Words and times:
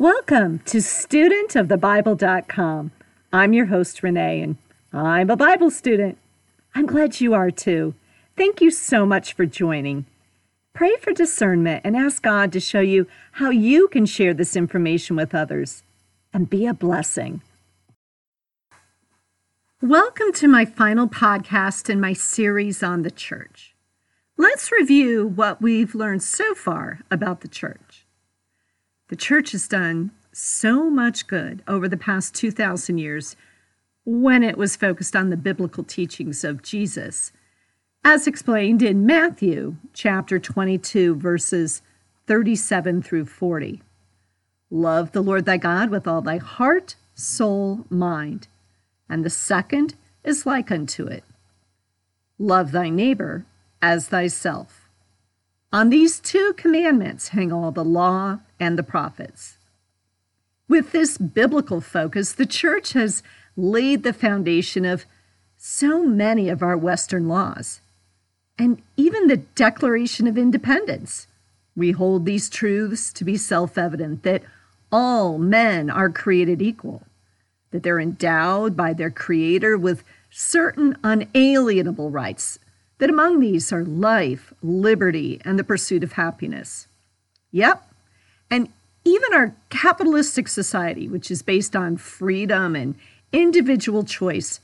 Welcome 0.00 0.60
to 0.66 0.78
studentofthebible.com. 0.78 2.92
I'm 3.32 3.52
your 3.52 3.66
host, 3.66 4.00
Renee, 4.00 4.42
and 4.42 4.56
I'm 4.92 5.28
a 5.28 5.34
Bible 5.34 5.72
student. 5.72 6.18
I'm 6.72 6.86
glad 6.86 7.20
you 7.20 7.34
are 7.34 7.50
too. 7.50 7.96
Thank 8.36 8.60
you 8.60 8.70
so 8.70 9.04
much 9.04 9.32
for 9.32 9.44
joining. 9.44 10.06
Pray 10.72 10.94
for 11.00 11.12
discernment 11.12 11.80
and 11.84 11.96
ask 11.96 12.22
God 12.22 12.52
to 12.52 12.60
show 12.60 12.78
you 12.78 13.08
how 13.32 13.50
you 13.50 13.88
can 13.88 14.06
share 14.06 14.32
this 14.32 14.54
information 14.54 15.16
with 15.16 15.34
others 15.34 15.82
and 16.32 16.48
be 16.48 16.64
a 16.64 16.74
blessing. 16.74 17.42
Welcome 19.82 20.32
to 20.34 20.46
my 20.46 20.64
final 20.64 21.08
podcast 21.08 21.90
in 21.90 22.00
my 22.00 22.12
series 22.12 22.84
on 22.84 23.02
the 23.02 23.10
church. 23.10 23.74
Let's 24.36 24.70
review 24.70 25.26
what 25.26 25.60
we've 25.60 25.96
learned 25.96 26.22
so 26.22 26.54
far 26.54 27.00
about 27.10 27.40
the 27.40 27.48
church. 27.48 28.04
The 29.08 29.16
church 29.16 29.52
has 29.52 29.66
done 29.66 30.10
so 30.32 30.90
much 30.90 31.26
good 31.26 31.62
over 31.66 31.88
the 31.88 31.96
past 31.96 32.34
2,000 32.34 32.98
years 32.98 33.36
when 34.04 34.42
it 34.42 34.56
was 34.56 34.76
focused 34.76 35.16
on 35.16 35.30
the 35.30 35.36
biblical 35.36 35.84
teachings 35.84 36.44
of 36.44 36.62
Jesus, 36.62 37.32
as 38.04 38.26
explained 38.26 38.82
in 38.82 39.06
Matthew 39.06 39.76
chapter 39.92 40.38
22, 40.38 41.16
verses 41.16 41.82
37 42.26 43.02
through 43.02 43.24
40. 43.26 43.82
Love 44.70 45.12
the 45.12 45.22
Lord 45.22 45.46
thy 45.46 45.56
God 45.56 45.90
with 45.90 46.06
all 46.06 46.20
thy 46.20 46.36
heart, 46.36 46.96
soul, 47.14 47.86
mind. 47.88 48.48
And 49.08 49.24
the 49.24 49.30
second 49.30 49.94
is 50.22 50.46
like 50.46 50.70
unto 50.70 51.06
it 51.06 51.24
love 52.38 52.70
thy 52.70 52.88
neighbor 52.88 53.44
as 53.82 54.08
thyself. 54.08 54.87
On 55.72 55.90
these 55.90 56.18
two 56.18 56.54
commandments 56.56 57.28
hang 57.28 57.52
all 57.52 57.70
the 57.70 57.84
law 57.84 58.40
and 58.58 58.78
the 58.78 58.82
prophets. 58.82 59.58
With 60.66 60.92
this 60.92 61.18
biblical 61.18 61.80
focus, 61.80 62.32
the 62.32 62.46
church 62.46 62.94
has 62.94 63.22
laid 63.56 64.02
the 64.02 64.14
foundation 64.14 64.86
of 64.86 65.04
so 65.58 66.04
many 66.04 66.48
of 66.48 66.62
our 66.62 66.76
Western 66.76 67.28
laws, 67.28 67.80
and 68.58 68.80
even 68.96 69.26
the 69.26 69.36
Declaration 69.36 70.26
of 70.26 70.38
Independence. 70.38 71.26
We 71.76 71.90
hold 71.90 72.24
these 72.24 72.48
truths 72.48 73.12
to 73.14 73.24
be 73.24 73.36
self 73.36 73.76
evident 73.76 74.22
that 74.22 74.42
all 74.90 75.36
men 75.38 75.90
are 75.90 76.08
created 76.08 76.62
equal, 76.62 77.02
that 77.72 77.82
they're 77.82 78.00
endowed 78.00 78.76
by 78.76 78.94
their 78.94 79.10
Creator 79.10 79.76
with 79.76 80.02
certain 80.30 80.96
unalienable 81.02 82.10
rights 82.10 82.58
that 82.98 83.10
among 83.10 83.40
these 83.40 83.72
are 83.72 83.84
life, 83.84 84.52
liberty, 84.62 85.40
and 85.44 85.58
the 85.58 85.64
pursuit 85.64 86.02
of 86.02 86.12
happiness. 86.12 86.88
Yep. 87.52 87.84
And 88.50 88.68
even 89.04 89.32
our 89.32 89.54
capitalistic 89.70 90.48
society, 90.48 91.08
which 91.08 91.30
is 91.30 91.42
based 91.42 91.74
on 91.74 91.96
freedom 91.96 92.74
and 92.74 92.94
individual 93.32 94.04
choice, 94.04 94.60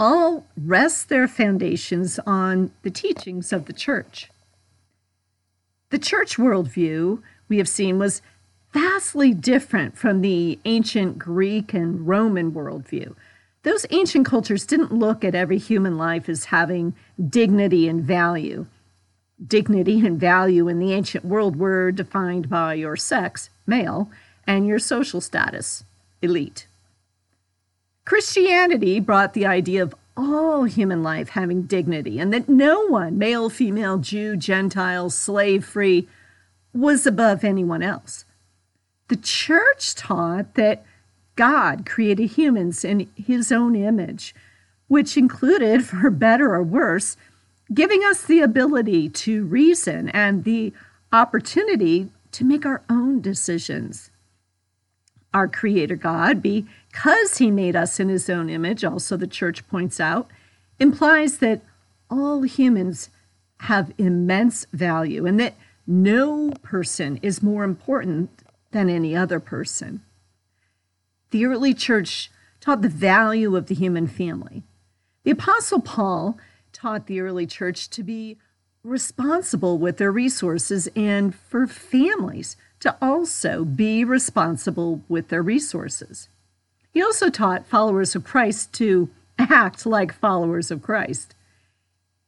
all 0.00 0.46
rest 0.56 1.08
their 1.08 1.28
foundations 1.28 2.18
on 2.20 2.70
the 2.82 2.90
teachings 2.90 3.52
of 3.52 3.66
the 3.66 3.72
church. 3.72 4.30
The 5.90 5.98
church 5.98 6.36
worldview 6.36 7.22
we 7.48 7.58
have 7.58 7.68
seen 7.68 7.98
was 7.98 8.22
vastly 8.72 9.32
different 9.32 9.96
from 9.96 10.20
the 10.20 10.58
ancient 10.64 11.18
Greek 11.18 11.72
and 11.72 12.06
Roman 12.06 12.52
worldview 12.52 13.14
those 13.62 13.86
ancient 13.90 14.26
cultures 14.26 14.64
didn't 14.64 14.92
look 14.92 15.24
at 15.24 15.34
every 15.34 15.58
human 15.58 15.96
life 15.98 16.28
as 16.28 16.46
having 16.46 16.94
dignity 17.28 17.88
and 17.88 18.02
value. 18.02 18.66
Dignity 19.44 20.04
and 20.06 20.18
value 20.18 20.68
in 20.68 20.78
the 20.78 20.92
ancient 20.92 21.24
world 21.24 21.56
were 21.56 21.92
defined 21.92 22.48
by 22.48 22.74
your 22.74 22.96
sex, 22.96 23.50
male, 23.66 24.10
and 24.46 24.66
your 24.66 24.78
social 24.78 25.20
status, 25.20 25.84
elite. 26.22 26.66
Christianity 28.04 29.00
brought 29.00 29.34
the 29.34 29.46
idea 29.46 29.82
of 29.82 29.94
all 30.16 30.64
human 30.64 31.02
life 31.02 31.30
having 31.30 31.62
dignity 31.62 32.18
and 32.18 32.32
that 32.32 32.48
no 32.48 32.86
one, 32.86 33.18
male, 33.18 33.48
female, 33.50 33.98
Jew, 33.98 34.36
Gentile, 34.36 35.10
slave 35.10 35.64
free, 35.64 36.08
was 36.72 37.06
above 37.06 37.44
anyone 37.44 37.82
else. 37.82 38.24
The 39.08 39.16
church 39.16 39.94
taught 39.94 40.54
that 40.54 40.84
God 41.38 41.86
created 41.86 42.32
humans 42.32 42.84
in 42.84 43.08
his 43.14 43.52
own 43.52 43.76
image, 43.76 44.34
which 44.88 45.16
included, 45.16 45.84
for 45.86 46.10
better 46.10 46.52
or 46.52 46.64
worse, 46.64 47.16
giving 47.72 48.02
us 48.02 48.24
the 48.24 48.40
ability 48.40 49.08
to 49.08 49.44
reason 49.44 50.08
and 50.08 50.42
the 50.42 50.72
opportunity 51.12 52.10
to 52.32 52.44
make 52.44 52.66
our 52.66 52.82
own 52.90 53.20
decisions. 53.20 54.10
Our 55.32 55.46
Creator 55.46 55.96
God, 55.96 56.42
because 56.42 57.38
He 57.38 57.52
made 57.52 57.76
us 57.76 58.00
in 58.00 58.08
His 58.08 58.28
own 58.28 58.50
image, 58.50 58.82
also 58.84 59.16
the 59.16 59.28
church 59.28 59.66
points 59.68 60.00
out, 60.00 60.28
implies 60.80 61.38
that 61.38 61.62
all 62.10 62.42
humans 62.42 63.10
have 63.60 63.92
immense 63.96 64.66
value 64.72 65.24
and 65.24 65.38
that 65.38 65.54
no 65.86 66.50
person 66.62 67.18
is 67.22 67.44
more 67.44 67.62
important 67.62 68.30
than 68.72 68.90
any 68.90 69.14
other 69.14 69.38
person. 69.38 70.02
The 71.30 71.44
early 71.44 71.74
church 71.74 72.30
taught 72.60 72.82
the 72.82 72.88
value 72.88 73.56
of 73.56 73.66
the 73.66 73.74
human 73.74 74.06
family. 74.06 74.62
The 75.24 75.32
Apostle 75.32 75.80
Paul 75.80 76.38
taught 76.72 77.06
the 77.06 77.20
early 77.20 77.46
church 77.46 77.90
to 77.90 78.02
be 78.02 78.38
responsible 78.82 79.78
with 79.78 79.98
their 79.98 80.12
resources 80.12 80.88
and 80.96 81.34
for 81.34 81.66
families 81.66 82.56
to 82.80 82.96
also 83.02 83.64
be 83.64 84.04
responsible 84.04 85.02
with 85.08 85.28
their 85.28 85.42
resources. 85.42 86.28
He 86.90 87.02
also 87.02 87.28
taught 87.28 87.66
followers 87.66 88.14
of 88.14 88.24
Christ 88.24 88.72
to 88.74 89.10
act 89.38 89.84
like 89.84 90.12
followers 90.12 90.70
of 90.70 90.82
Christ. 90.82 91.34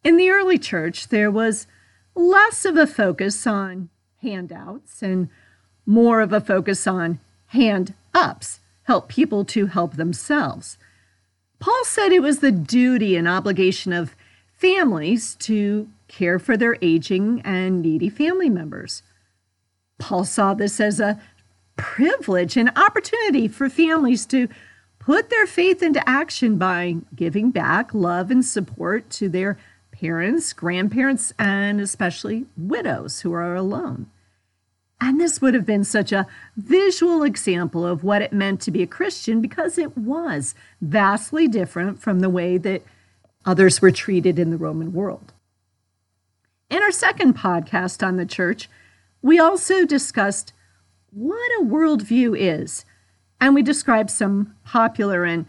In 0.04 0.16
the 0.16 0.30
early 0.30 0.58
church, 0.58 1.08
there 1.08 1.30
was 1.30 1.66
less 2.14 2.64
of 2.64 2.76
a 2.76 2.86
focus 2.86 3.46
on 3.46 3.88
handouts 4.20 5.02
and 5.02 5.28
more 5.86 6.20
of 6.20 6.32
a 6.32 6.40
focus 6.40 6.86
on 6.86 7.18
hand 7.46 7.94
ups 8.12 8.60
help 8.90 9.06
people 9.06 9.44
to 9.44 9.66
help 9.66 9.94
themselves. 9.94 10.76
Paul 11.60 11.84
said 11.84 12.10
it 12.10 12.22
was 12.22 12.40
the 12.40 12.50
duty 12.50 13.14
and 13.14 13.28
obligation 13.28 13.92
of 13.92 14.16
families 14.52 15.36
to 15.36 15.88
care 16.08 16.40
for 16.40 16.56
their 16.56 16.76
aging 16.82 17.40
and 17.44 17.82
needy 17.82 18.08
family 18.08 18.50
members. 18.50 19.04
Paul 20.00 20.24
saw 20.24 20.54
this 20.54 20.80
as 20.80 20.98
a 20.98 21.20
privilege 21.76 22.56
and 22.56 22.72
opportunity 22.74 23.46
for 23.46 23.70
families 23.70 24.26
to 24.26 24.48
put 24.98 25.30
their 25.30 25.46
faith 25.46 25.84
into 25.84 26.02
action 26.08 26.58
by 26.58 26.96
giving 27.14 27.52
back 27.52 27.94
love 27.94 28.28
and 28.28 28.44
support 28.44 29.08
to 29.10 29.28
their 29.28 29.56
parents, 29.92 30.52
grandparents, 30.52 31.32
and 31.38 31.80
especially 31.80 32.46
widows 32.56 33.20
who 33.20 33.32
are 33.32 33.54
alone. 33.54 34.10
And 35.00 35.18
this 35.18 35.40
would 35.40 35.54
have 35.54 35.64
been 35.64 35.84
such 35.84 36.12
a 36.12 36.26
visual 36.56 37.22
example 37.22 37.86
of 37.86 38.04
what 38.04 38.20
it 38.20 38.32
meant 38.32 38.60
to 38.62 38.70
be 38.70 38.82
a 38.82 38.86
Christian 38.86 39.40
because 39.40 39.78
it 39.78 39.96
was 39.96 40.54
vastly 40.82 41.48
different 41.48 42.00
from 42.00 42.20
the 42.20 42.28
way 42.28 42.58
that 42.58 42.82
others 43.46 43.80
were 43.80 43.90
treated 43.90 44.38
in 44.38 44.50
the 44.50 44.58
Roman 44.58 44.92
world. 44.92 45.32
In 46.68 46.82
our 46.82 46.92
second 46.92 47.34
podcast 47.36 48.06
on 48.06 48.16
the 48.16 48.26
church, 48.26 48.68
we 49.22 49.38
also 49.38 49.86
discussed 49.86 50.52
what 51.10 51.50
a 51.60 51.64
worldview 51.64 52.38
is, 52.38 52.84
and 53.40 53.54
we 53.54 53.62
described 53.62 54.10
some 54.10 54.54
popular 54.64 55.24
and 55.24 55.46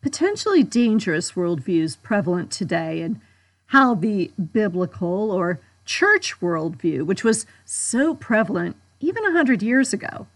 potentially 0.00 0.62
dangerous 0.62 1.32
worldviews 1.32 2.00
prevalent 2.00 2.50
today 2.50 3.02
and 3.02 3.20
how 3.66 3.94
the 3.94 4.30
biblical 4.52 5.30
or 5.30 5.60
church 5.84 6.40
worldview, 6.40 7.04
which 7.04 7.24
was 7.24 7.44
so 7.64 8.14
prevalent 8.14 8.76
even 9.00 9.22
100 9.22 9.62
years 9.62 9.92
ago, 9.92 10.26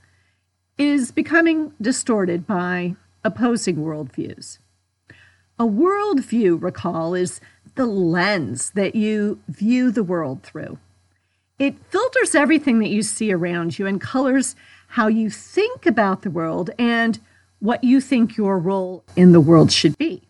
is 0.76 1.10
becoming 1.10 1.72
distorted 1.81 2.46
by 2.46 2.94
opposing 3.25 3.76
worldviews. 3.76 4.58
A 5.58 5.64
worldview, 5.64 6.62
recall, 6.62 7.14
is 7.14 7.40
the 7.75 7.87
lens 7.87 8.70
that 8.70 8.94
you 8.94 9.40
view 9.49 9.90
the 9.90 10.05
world 10.05 10.43
through. 10.43 10.78
It 11.58 11.76
filters 11.90 12.34
everything 12.37 12.78
that 12.78 12.90
you 12.90 13.02
see 13.02 13.32
around 13.32 13.78
you 13.78 13.87
and 13.87 14.00
colors 14.00 14.55
how 14.88 15.08
you 15.08 15.28
think 15.28 15.84
about 15.84 16.22
the 16.22 16.31
world 16.31 16.70
and 16.78 17.19
what 17.58 17.82
you 17.82 18.00
think 18.00 18.37
your 18.37 18.58
role 18.58 19.05
in 19.16 19.32
the 19.32 19.40
world 19.40 19.72
should 19.72 19.99
be. 19.99 20.22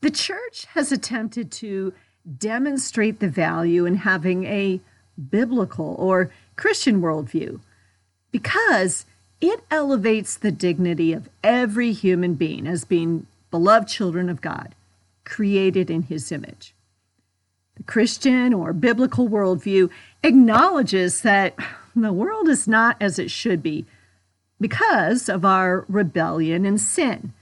The 0.00 0.10
church 0.10 0.64
has 0.72 0.90
attempted 0.90 1.52
to 1.52 1.92
demonstrate 2.38 3.20
the 3.20 3.28
value 3.28 3.84
in 3.84 3.96
having 3.96 4.44
a 4.44 4.80
biblical 5.28 5.94
or 5.98 6.30
Christian 6.60 7.00
worldview 7.00 7.60
because 8.30 9.06
it 9.40 9.64
elevates 9.70 10.36
the 10.36 10.52
dignity 10.52 11.14
of 11.14 11.30
every 11.42 11.92
human 11.92 12.34
being 12.34 12.66
as 12.66 12.84
being 12.84 13.26
beloved 13.50 13.88
children 13.88 14.28
of 14.28 14.42
God, 14.42 14.74
created 15.24 15.90
in 15.90 16.02
his 16.02 16.30
image. 16.30 16.74
The 17.76 17.84
Christian 17.84 18.52
or 18.52 18.74
biblical 18.74 19.26
worldview 19.26 19.88
acknowledges 20.22 21.22
that 21.22 21.54
the 21.96 22.12
world 22.12 22.46
is 22.46 22.68
not 22.68 22.98
as 23.00 23.18
it 23.18 23.30
should 23.30 23.62
be 23.62 23.86
because 24.60 25.30
of 25.30 25.46
our 25.46 25.86
rebellion 25.88 26.66
and 26.66 26.78
sin. 26.78 27.32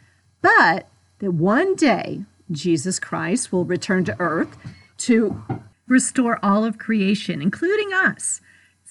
But 0.40 0.86
that 1.18 1.32
one 1.32 1.74
day 1.74 2.20
Jesus 2.52 3.00
Christ 3.00 3.50
will 3.50 3.64
return 3.64 4.04
to 4.04 4.16
earth 4.20 4.56
to 4.98 5.42
restore 5.88 6.38
all 6.40 6.64
of 6.64 6.78
creation, 6.78 7.42
including 7.42 7.92
us, 7.92 8.40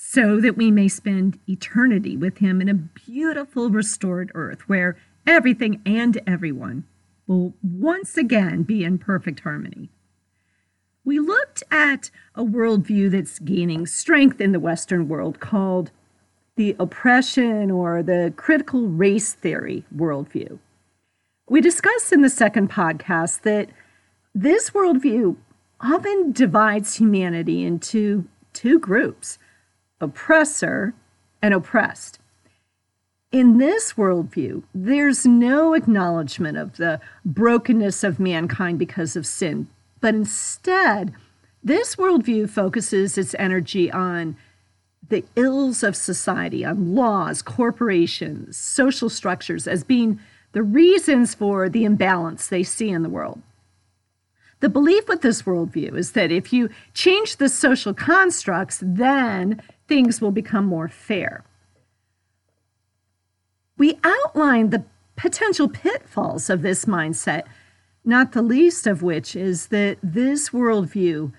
so 0.09 0.39
that 0.39 0.55
we 0.55 0.71
may 0.71 0.87
spend 0.87 1.37
eternity 1.49 2.15
with 2.15 2.37
him 2.37 2.61
in 2.61 2.69
a 2.69 2.73
beautiful 2.73 3.69
restored 3.69 4.31
earth 4.35 4.61
where 4.61 4.97
everything 5.25 5.81
and 5.85 6.21
everyone 6.25 6.85
will 7.27 7.53
once 7.61 8.15
again 8.15 8.63
be 8.63 8.85
in 8.85 8.97
perfect 8.97 9.41
harmony. 9.41 9.89
We 11.03 11.19
looked 11.19 11.61
at 11.69 12.09
a 12.35 12.45
worldview 12.45 13.11
that's 13.11 13.39
gaining 13.39 13.85
strength 13.85 14.39
in 14.39 14.53
the 14.53 14.61
Western 14.61 15.09
world 15.09 15.41
called 15.41 15.91
the 16.55 16.73
oppression 16.79 17.69
or 17.69 18.01
the 18.01 18.33
critical 18.37 18.87
race 18.87 19.33
theory 19.33 19.83
worldview. 19.93 20.57
We 21.49 21.59
discussed 21.59 22.13
in 22.13 22.21
the 22.21 22.29
second 22.29 22.69
podcast 22.69 23.41
that 23.41 23.67
this 24.33 24.69
worldview 24.69 25.35
often 25.81 26.31
divides 26.31 26.95
humanity 26.95 27.65
into 27.65 28.25
two 28.53 28.79
groups 28.79 29.37
oppressor 29.99 30.93
and 31.41 31.53
oppressed. 31.53 32.19
In 33.31 33.57
this 33.57 33.93
worldview, 33.93 34.63
there's 34.73 35.25
no 35.25 35.73
acknowledgement 35.73 36.57
of 36.57 36.77
the 36.77 37.01
brokenness 37.25 38.03
of 38.03 38.19
mankind 38.19 38.79
because 38.79 39.15
of 39.15 39.27
sin, 39.27 39.67
but 39.99 40.15
instead, 40.15 41.13
this 41.63 41.95
worldview 41.97 42.49
focuses 42.49 43.17
its 43.17 43.35
energy 43.37 43.91
on 43.91 44.37
the 45.09 45.25
ills 45.35 45.83
of 45.83 45.95
society, 45.95 46.63
on 46.63 46.95
laws, 46.95 47.41
corporations, 47.41 48.57
social 48.57 49.09
structures 49.09 49.67
as 49.67 49.83
being 49.83 50.19
the 50.53 50.63
reasons 50.63 51.35
for 51.35 51.69
the 51.69 51.83
imbalance 51.83 52.47
they 52.47 52.63
see 52.63 52.89
in 52.89 53.03
the 53.03 53.09
world. 53.09 53.41
The 54.59 54.69
belief 54.69 55.07
with 55.07 55.21
this 55.21 55.43
worldview 55.43 55.95
is 55.95 56.13
that 56.13 56.31
if 56.31 56.51
you 56.51 56.69
change 56.93 57.35
the 57.35 57.49
social 57.49 57.93
constructs, 57.93 58.79
then 58.81 59.61
things 59.87 60.21
will 60.21 60.31
become 60.31 60.65
more 60.65 60.87
fair. 60.87 61.43
We 63.77 63.99
outlined 64.03 64.71
the 64.71 64.83
potential 65.15 65.69
pitfalls 65.69 66.49
of 66.49 66.61
this 66.61 66.85
mindset, 66.85 67.43
not 68.03 68.31
the 68.31 68.41
least 68.41 68.87
of 68.87 69.01
which 69.01 69.35
is 69.35 69.67
that 69.67 69.97
this 70.01 70.49
worldview 70.49 71.31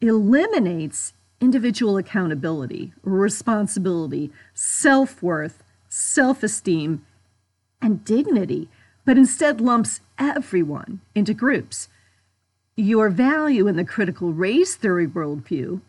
eliminates 0.00 1.12
individual 1.40 1.96
accountability, 1.96 2.92
responsibility, 3.02 4.30
self 4.54 5.22
worth, 5.22 5.62
self 5.88 6.42
esteem, 6.42 7.04
and 7.80 8.04
dignity, 8.04 8.68
but 9.04 9.16
instead 9.16 9.60
lumps 9.60 10.00
everyone 10.18 11.00
into 11.14 11.34
groups. 11.34 11.88
Your 12.76 13.08
value 13.08 13.66
in 13.66 13.76
the 13.76 13.84
critical 13.84 14.32
race 14.32 14.74
theory 14.74 15.06
worldview 15.06 15.80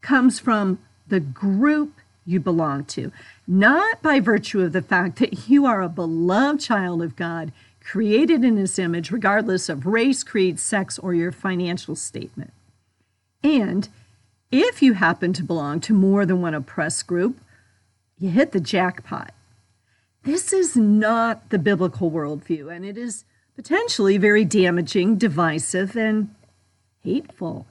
comes 0.00 0.38
from 0.38 0.78
the 1.06 1.20
group 1.20 2.00
you 2.26 2.40
belong 2.40 2.84
to, 2.84 3.12
not 3.46 4.00
by 4.02 4.20
virtue 4.20 4.60
of 4.62 4.72
the 4.72 4.82
fact 4.82 5.18
that 5.18 5.48
you 5.48 5.66
are 5.66 5.82
a 5.82 5.88
beloved 5.88 6.60
child 6.60 7.02
of 7.02 7.16
God, 7.16 7.52
created 7.80 8.42
in 8.44 8.56
His 8.56 8.78
image, 8.78 9.10
regardless 9.10 9.68
of 9.68 9.86
race, 9.86 10.22
creed, 10.22 10.58
sex, 10.58 10.98
or 10.98 11.14
your 11.14 11.32
financial 11.32 11.94
statement. 11.94 12.52
And 13.42 13.88
if 14.50 14.80
you 14.80 14.94
happen 14.94 15.32
to 15.34 15.42
belong 15.42 15.80
to 15.80 15.92
more 15.92 16.24
than 16.24 16.40
one 16.40 16.54
oppressed 16.54 17.06
group, 17.06 17.38
you 18.18 18.30
hit 18.30 18.52
the 18.52 18.60
jackpot. 18.60 19.34
This 20.22 20.52
is 20.52 20.76
not 20.76 21.50
the 21.50 21.58
biblical 21.58 22.10
worldview, 22.10 22.74
and 22.74 22.86
it 22.86 22.96
is 22.96 23.24
potentially 23.56 24.16
very 24.16 24.44
damaging, 24.44 25.16
divisive, 25.16 25.94
and 25.96 26.34
hateful. 27.02 27.66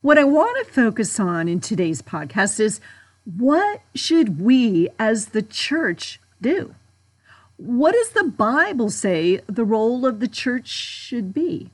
What 0.00 0.16
I 0.16 0.22
want 0.22 0.64
to 0.64 0.72
focus 0.72 1.18
on 1.18 1.48
in 1.48 1.58
today's 1.58 2.02
podcast 2.02 2.60
is 2.60 2.80
what 3.24 3.80
should 3.96 4.40
we 4.40 4.88
as 4.96 5.26
the 5.26 5.42
church 5.42 6.20
do? 6.40 6.76
What 7.56 7.94
does 7.94 8.10
the 8.10 8.22
Bible 8.22 8.90
say 8.90 9.40
the 9.48 9.64
role 9.64 10.06
of 10.06 10.20
the 10.20 10.28
church 10.28 10.68
should 10.68 11.34
be? 11.34 11.72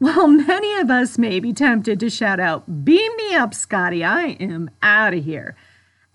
Well, 0.00 0.26
many 0.26 0.76
of 0.80 0.90
us 0.90 1.18
may 1.18 1.38
be 1.38 1.52
tempted 1.52 2.00
to 2.00 2.10
shout 2.10 2.40
out, 2.40 2.84
Beam 2.84 3.12
me 3.16 3.36
up, 3.36 3.54
Scotty, 3.54 4.02
I 4.02 4.30
am 4.40 4.68
out 4.82 5.14
of 5.14 5.24
here. 5.24 5.54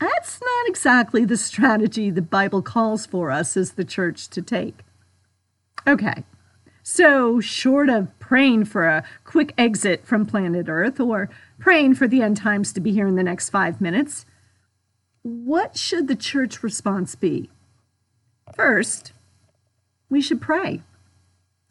That's 0.02 0.42
not 0.42 0.68
exactly 0.68 1.24
the 1.24 1.38
strategy 1.38 2.10
the 2.10 2.22
Bible 2.22 2.62
calls 2.62 3.06
for 3.06 3.32
us 3.32 3.56
as 3.56 3.72
the 3.72 3.86
church 3.86 4.28
to 4.32 4.42
take. 4.42 4.80
Okay, 5.88 6.26
so 6.88 7.40
short 7.40 7.90
of 7.90 8.08
praying 8.20 8.64
for 8.64 8.86
a 8.86 9.04
quick 9.24 9.56
exit 9.58 10.06
from 10.06 10.24
planet 10.24 10.68
Earth 10.70 11.00
or 11.00 11.32
praying 11.58 11.96
for 11.96 12.08
the 12.08 12.22
end 12.22 12.38
times 12.38 12.72
to 12.72 12.80
be 12.80 12.92
here 12.92 13.08
in 13.08 13.16
the 13.16 13.24
next 13.24 13.50
five 13.50 13.82
minutes, 13.82 14.24
what 15.24 15.76
should 15.76 16.08
the 16.08 16.16
church 16.16 16.62
response 16.62 17.16
be? 17.16 17.50
First, 18.54 19.14
we 20.12 20.22
should 20.22 20.40
pray, 20.40 20.84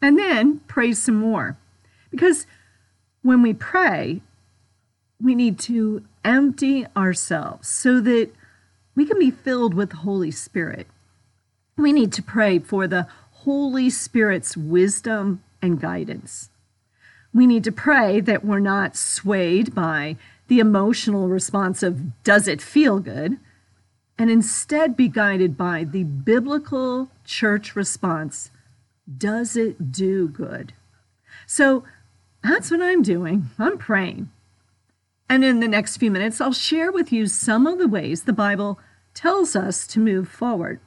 and 0.01 0.19
then 0.19 0.59
pray 0.67 0.91
some 0.91 1.15
more. 1.15 1.57
Because 2.11 2.45
when 3.21 3.41
we 3.41 3.53
pray, 3.53 4.19
we 5.21 5.33
need 5.33 5.57
to 5.59 6.03
empty 6.25 6.87
ourselves 6.97 7.69
so 7.69 8.01
that 8.01 8.31
we 8.95 9.05
can 9.05 9.17
be 9.17 9.31
filled 9.31 9.75
with 9.75 9.91
the 9.91 9.97
Holy 9.97 10.31
Spirit. 10.31 10.87
We 11.77 11.93
need 11.93 12.11
to 12.13 12.21
pray 12.21 12.59
for 12.59 12.85
the 12.85 13.07
Holy 13.45 13.91
Spirit's 13.91 14.57
wisdom 14.57 15.43
and 15.61 15.79
guidance. 15.79 16.49
We 17.31 17.45
need 17.45 17.63
to 17.65 17.71
pray 17.71 18.19
that 18.21 18.43
we're 18.43 18.59
not 18.59 18.95
swayed 18.95 19.75
by 19.75 20.17
the 20.47 20.59
emotional 20.59 21.27
response 21.27 21.83
of, 21.83 22.23
does 22.23 22.47
it 22.47 22.61
feel 22.61 22.99
good? 22.99 23.37
And 24.17 24.31
instead 24.31 24.97
be 24.97 25.07
guided 25.07 25.57
by 25.57 25.83
the 25.83 26.03
biblical 26.03 27.11
church 27.23 27.75
response, 27.75 28.49
does 29.17 29.55
it 29.55 29.91
do 29.91 30.27
good? 30.27 30.73
So 31.45 31.83
that's 32.43 32.71
what 32.71 32.81
I'm 32.81 33.03
doing. 33.03 33.49
I'm 33.59 33.77
praying. 33.77 34.31
And 35.29 35.43
in 35.43 35.59
the 35.59 35.67
next 35.67 35.97
few 35.97 36.09
minutes, 36.09 36.41
I'll 36.41 36.53
share 36.53 36.91
with 36.91 37.11
you 37.11 37.27
some 37.27 37.67
of 37.67 37.77
the 37.77 37.87
ways 37.87 38.23
the 38.23 38.33
Bible 38.33 38.79
tells 39.13 39.55
us 39.55 39.85
to 39.87 39.99
move 39.99 40.29
forward. 40.29 40.79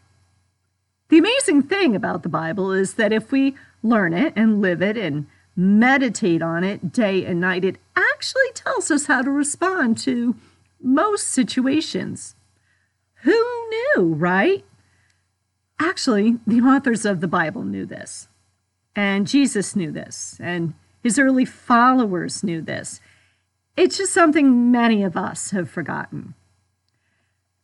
The 1.09 1.19
amazing 1.19 1.63
thing 1.63 1.97
about 1.97 2.23
the 2.23 2.29
Bible 2.29 2.73
is 2.73 2.95
that 2.95 3.13
if 3.13 3.33
we 3.33 3.57
learn 3.83 4.13
it 4.13 4.33
and 4.37 4.61
live 4.61 4.83
it 4.83 4.97
and 4.97 5.27
meditate 5.57 6.43
on 6.43 6.65
it 6.65 6.93
day 6.93 7.25
and 7.25 7.41
night, 7.41 7.65
it 7.65 7.79
actually 7.97 8.53
tells 8.55 8.91
us 8.91 9.07
how 9.07 9.23
to 9.23 9.31
respond 9.31 9.99
to 9.99 10.37
most 10.81 11.29
situations. 11.29 12.37
Who 13.23 13.33
knew, 13.71 14.15
right? 14.15 14.65
Actually, 15.81 16.39
the 16.47 16.61
authors 16.61 17.05
of 17.05 17.21
the 17.21 17.29
Bible 17.29 17.63
knew 17.65 17.87
this, 17.87 18.29
and 18.95 19.27
Jesus 19.27 19.75
knew 19.75 19.91
this, 19.91 20.37
and 20.41 20.75
his 21.03 21.19
early 21.19 21.45
followers 21.45 22.43
knew 22.43 22.61
this. 22.61 23.01
It's 23.77 23.97
just 23.97 24.13
something 24.13 24.73
many 24.73 25.05
of 25.05 25.17
us 25.17 25.53
have 25.53 25.71
forgotten. 25.71 26.35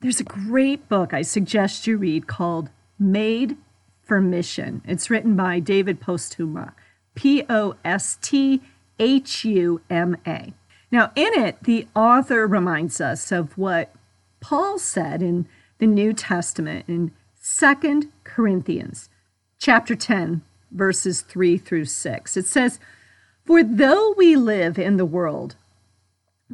There's 0.01 0.21
a 0.21 0.25
great 0.25 0.89
book 0.89 1.13
I 1.13 1.23
suggest 1.23 1.87
you 1.87 1.97
read 1.97 2.27
called 2.27 2.71
Made 2.99 3.57
for 4.03 4.21
Mission. 4.21 4.83
It's 4.87 5.11
written 5.11 5.37
by 5.37 5.61
David 5.61 6.01
Posthuma, 6.01 6.73
P 7.15 7.45
O 7.49 7.77
S 7.85 8.19
T 8.21 8.61
H 8.99 9.45
U 9.45 9.81
M 9.91 10.17
A. 10.27 10.53
Now, 10.91 11.11
in 11.17 11.33
it, 11.35 11.63
the 11.65 11.89
author 11.95 12.47
reminds 12.47 13.01
us 13.01 13.33
of 13.33 13.57
what 13.59 13.93
Paul 14.41 14.79
said 14.79 15.23
in 15.23 15.49
the 15.79 15.87
New 15.87 16.13
Testament 16.13 16.85
in 16.87 17.13
2 17.43 18.11
Corinthians 18.23 19.09
chapter 19.59 19.97
10, 19.97 20.43
verses 20.71 21.23
3 21.23 21.59
through 21.59 21.87
6. 21.87 22.37
It 22.37 22.47
says, 22.47 22.79
for 23.45 23.63
though 23.63 24.15
we 24.17 24.37
live 24.37 24.79
in 24.79 24.97
the 24.97 25.05
world, 25.05 25.57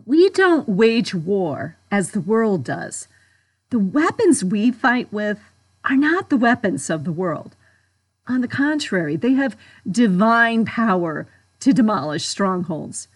we 0.07 0.29
don't 0.31 0.69
wage 0.69 1.15
war 1.15 1.77
as 1.91 2.11
the 2.11 2.21
world 2.21 2.65
does. 2.65 3.07
The 3.71 3.79
weapons 3.79 4.45
we 4.45 4.73
fight 4.73 5.13
with 5.13 5.39
are 5.85 5.97
not 5.97 6.31
the 6.31 6.37
weapons 6.37 6.91
of 6.91 7.05
the 7.05 7.13
world. 7.13 7.57
On 8.29 8.41
the 8.41 8.49
contrary, 8.49 9.17
they 9.17 9.33
have 9.33 9.57
divine 9.91 10.65
power 10.65 11.27
to 11.61 11.73
demolish 11.73 12.27
strongholds. 12.27 13.09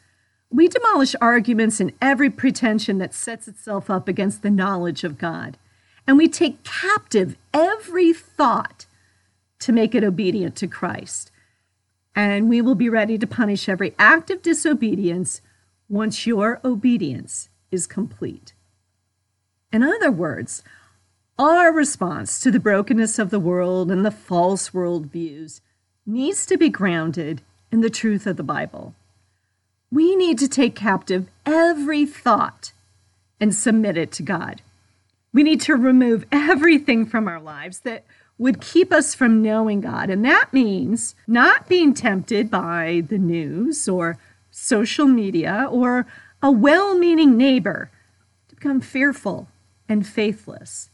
We 0.51 0.69
demolish 0.69 1.15
arguments 1.21 1.81
and 1.81 1.93
every 2.01 2.31
pretension 2.31 2.99
that 2.99 3.15
sets 3.15 3.49
itself 3.49 3.91
up 3.91 4.09
against 4.09 4.43
the 4.43 4.51
knowledge 4.51 5.05
of 5.05 5.19
God. 5.19 5.57
And 6.07 6.17
we 6.19 6.29
take 6.29 6.65
captive 6.65 7.37
every 7.53 8.13
thought 8.13 8.87
to 9.61 9.73
make 9.73 9.95
it 9.95 10.05
obedient 10.05 10.57
to 10.57 10.67
Christ 10.67 11.31
and 12.15 12.49
we 12.49 12.61
will 12.61 12.75
be 12.75 12.89
ready 12.89 13.19
to 13.19 13.27
punish 13.27 13.69
every 13.69 13.95
act 13.99 14.31
of 14.31 14.43
disobedience 14.43 15.41
once 15.89 16.27
your 16.27 16.61
obedience 16.65 17.49
is 17.71 17.87
complete. 17.87 18.55
In 19.73 19.83
other 19.83 20.11
words, 20.11 20.63
Our 21.37 21.73
response 21.73 22.39
to 22.41 22.53
the 22.53 22.61
brokenness 22.61 23.19
of 23.19 23.31
the 23.31 23.41
world 23.41 23.91
and 23.91 24.07
the 24.07 24.13
false 24.13 24.71
worldviews 24.71 25.61
needs 26.07 26.47
to 26.47 26.57
be 26.57 26.69
grounded 26.69 27.43
in 27.73 27.81
the 27.81 27.91
truth 27.91 28.25
of 28.29 28.37
the 28.37 28.45
Bible. 28.45 28.95
We 29.91 30.15
need 30.15 30.39
to 30.39 30.49
take 30.49 30.77
captive 30.77 31.27
every 31.45 32.07
thought 32.07 32.71
and 33.41 33.53
submit 33.53 33.97
it 33.97 34.13
to 34.13 34.23
God. 34.23 34.63
We 35.33 35.43
need 35.43 35.61
to 35.63 35.75
remove 35.75 36.25
everything 36.31 37.05
from 37.05 37.27
our 37.27 37.41
lives 37.41 37.81
that 37.81 38.05
would 38.39 38.61
keep 38.61 38.93
us 38.93 39.13
from 39.13 39.43
knowing 39.43 39.81
God. 39.81 40.11
And 40.11 40.25
that 40.25 40.53
means 40.53 41.17
not 41.27 41.69
being 41.69 41.95
tempted 41.95 42.49
by 42.49 43.03
the 43.09 43.19
news 43.19 43.89
or 43.89 44.19
social 44.53 45.07
media 45.07 45.67
or 45.69 46.07
a 46.41 46.53
well 46.53 46.97
meaning 46.97 47.37
neighbor 47.37 47.91
to 48.51 48.55
become 48.55 48.81
fearful 48.81 49.49
and 49.89 50.07
faithless. 50.07 50.91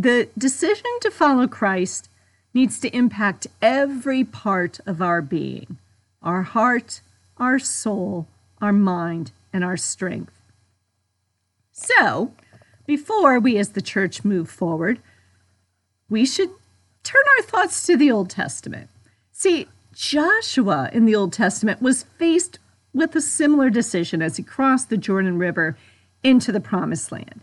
The 0.00 0.28
decision 0.38 0.86
to 1.00 1.10
follow 1.10 1.48
Christ 1.48 2.08
needs 2.54 2.78
to 2.80 2.96
impact 2.96 3.48
every 3.60 4.22
part 4.22 4.78
of 4.86 5.02
our 5.02 5.20
being 5.20 5.76
our 6.22 6.42
heart, 6.42 7.00
our 7.36 7.58
soul, 7.58 8.26
our 8.60 8.72
mind, 8.72 9.32
and 9.52 9.64
our 9.64 9.76
strength. 9.76 10.32
So, 11.72 12.32
before 12.86 13.38
we 13.38 13.56
as 13.56 13.70
the 13.70 13.82
church 13.82 14.24
move 14.24 14.48
forward, 14.50 15.00
we 16.08 16.26
should 16.26 16.50
turn 17.02 17.22
our 17.36 17.42
thoughts 17.42 17.84
to 17.86 17.96
the 17.96 18.10
Old 18.10 18.30
Testament. 18.30 18.90
See, 19.32 19.66
Joshua 19.92 20.90
in 20.92 21.06
the 21.06 21.14
Old 21.14 21.32
Testament 21.32 21.80
was 21.80 22.04
faced 22.18 22.58
with 22.92 23.14
a 23.16 23.20
similar 23.20 23.70
decision 23.70 24.22
as 24.22 24.36
he 24.36 24.42
crossed 24.42 24.90
the 24.90 24.96
Jordan 24.96 25.38
River 25.38 25.76
into 26.22 26.52
the 26.52 26.60
promised 26.60 27.10
land. 27.10 27.40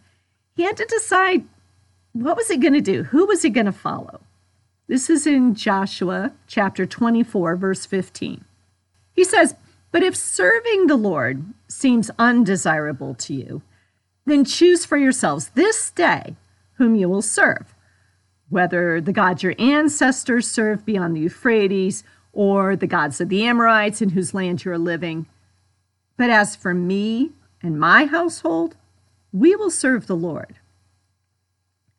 He 0.56 0.64
had 0.64 0.78
to 0.78 0.86
decide 0.86 1.46
what 2.24 2.38
was 2.38 2.48
he 2.48 2.58
going 2.58 2.74
to 2.74 2.82
do? 2.82 3.04
Who 3.04 3.26
was 3.26 3.42
he 3.42 3.50
going 3.50 3.66
to 3.66 3.72
follow? 3.72 4.22
This 4.88 5.10
is 5.10 5.28
in 5.28 5.56
Joshua 5.56 6.32
chapter 6.48 6.86
24, 6.86 7.56
verse 7.56 7.86
15. 7.86 8.46
He 9.14 9.24
says, 9.24 9.56
But 9.92 10.04
if 10.04 10.16
serving 10.16 10.88
the 10.88 10.96
Lord 10.96 11.44
seems 11.68 12.12
undesirable 12.18 13.16
to 13.16 13.34
you, 13.34 13.62
then 14.26 14.46
choose 14.46 14.86
for 14.86 14.98
yourselves 14.98 15.50
this 15.50 15.92
day 15.92 16.36
whom 16.78 16.96
you 16.96 17.10
will 17.10 17.22
serve 17.22 17.76
whether 18.50 19.02
the 19.02 19.14
gods 19.14 19.44
your 19.44 19.56
ancestors 19.58 20.50
served 20.50 20.86
beyond 20.86 21.16
the 21.16 21.22
Euphrates 21.22 22.04
or 22.32 22.76
the 22.76 22.88
gods 22.88 23.20
of 23.20 23.30
the 23.30 23.44
Amorites 23.44 24.02
in 24.02 24.10
whose 24.10 24.34
land 24.34 24.64
you 24.64 24.72
are 24.72 24.78
living. 24.78 25.26
But 26.18 26.30
as 26.30 26.56
for 26.56 26.74
me 26.74 27.32
and 27.62 27.80
my 27.80 28.06
household, 28.06 28.76
we 29.34 29.56
will 29.56 29.72
serve 29.72 30.08
the 30.08 30.16
Lord. 30.16 30.60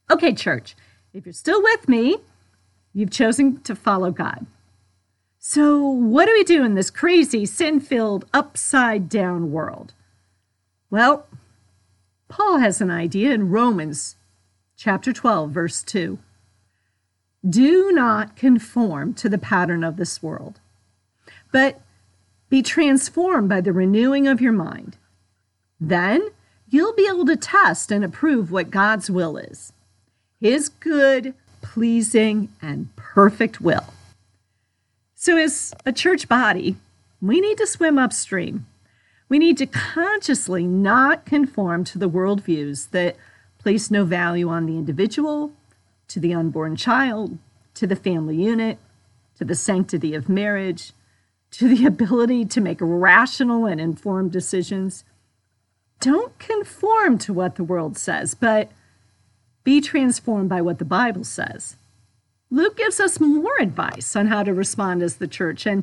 Okay, 0.08 0.32
church, 0.32 0.76
if 1.12 1.26
you're 1.26 1.32
still 1.32 1.60
with 1.62 1.88
me, 1.88 2.18
you've 2.92 3.10
chosen 3.10 3.60
to 3.62 3.74
follow 3.74 4.12
God. 4.12 4.46
So, 5.38 5.84
what 5.84 6.26
do 6.26 6.32
we 6.32 6.44
do 6.44 6.64
in 6.64 6.74
this 6.74 6.90
crazy, 6.90 7.44
sin 7.44 7.80
filled, 7.80 8.24
upside 8.32 9.08
down 9.08 9.50
world? 9.50 9.94
Well, 10.90 11.26
Paul 12.28 12.58
has 12.58 12.80
an 12.80 12.90
idea 12.90 13.32
in 13.32 13.50
Romans 13.50 14.16
chapter 14.76 15.12
12, 15.12 15.50
verse 15.50 15.82
2. 15.82 16.18
Do 17.48 17.92
not 17.92 18.36
conform 18.36 19.14
to 19.14 19.28
the 19.28 19.38
pattern 19.38 19.82
of 19.82 19.96
this 19.96 20.22
world, 20.22 20.60
but 21.52 21.80
be 22.48 22.62
transformed 22.62 23.48
by 23.48 23.60
the 23.60 23.72
renewing 23.72 24.28
of 24.28 24.40
your 24.40 24.52
mind. 24.52 24.96
Then 25.80 26.28
you'll 26.68 26.94
be 26.94 27.08
able 27.08 27.26
to 27.26 27.36
test 27.36 27.90
and 27.90 28.04
approve 28.04 28.52
what 28.52 28.70
God's 28.70 29.10
will 29.10 29.36
is 29.36 29.72
His 30.40 30.68
good, 30.68 31.34
pleasing, 31.62 32.50
and 32.60 32.94
perfect 32.96 33.60
will. 33.60 33.92
So, 35.14 35.36
as 35.36 35.74
a 35.84 35.92
church 35.92 36.28
body, 36.28 36.76
we 37.20 37.40
need 37.40 37.58
to 37.58 37.66
swim 37.66 37.98
upstream. 37.98 38.66
We 39.28 39.38
need 39.38 39.58
to 39.58 39.66
consciously 39.66 40.66
not 40.66 41.24
conform 41.24 41.84
to 41.84 41.98
the 41.98 42.08
worldviews 42.08 42.90
that 42.90 43.16
place 43.58 43.90
no 43.90 44.04
value 44.04 44.48
on 44.48 44.66
the 44.66 44.76
individual 44.76 45.52
to 46.08 46.20
the 46.20 46.34
unborn 46.34 46.76
child, 46.76 47.38
to 47.74 47.86
the 47.86 47.96
family 47.96 48.36
unit, 48.36 48.78
to 49.36 49.44
the 49.44 49.54
sanctity 49.54 50.14
of 50.14 50.28
marriage, 50.28 50.92
to 51.50 51.68
the 51.68 51.86
ability 51.86 52.44
to 52.44 52.60
make 52.60 52.78
rational 52.80 53.66
and 53.66 53.80
informed 53.80 54.32
decisions. 54.32 55.04
Don't 56.00 56.38
conform 56.38 57.18
to 57.18 57.32
what 57.32 57.56
the 57.56 57.64
world 57.64 57.98
says, 57.98 58.34
but 58.34 58.70
be 59.66 59.80
transformed 59.80 60.48
by 60.48 60.62
what 60.62 60.78
the 60.78 60.84
Bible 60.84 61.24
says. 61.24 61.76
Luke 62.52 62.76
gives 62.76 63.00
us 63.00 63.18
more 63.18 63.58
advice 63.58 64.14
on 64.14 64.28
how 64.28 64.44
to 64.44 64.54
respond 64.54 65.02
as 65.02 65.16
the 65.16 65.26
church, 65.26 65.66
and 65.66 65.82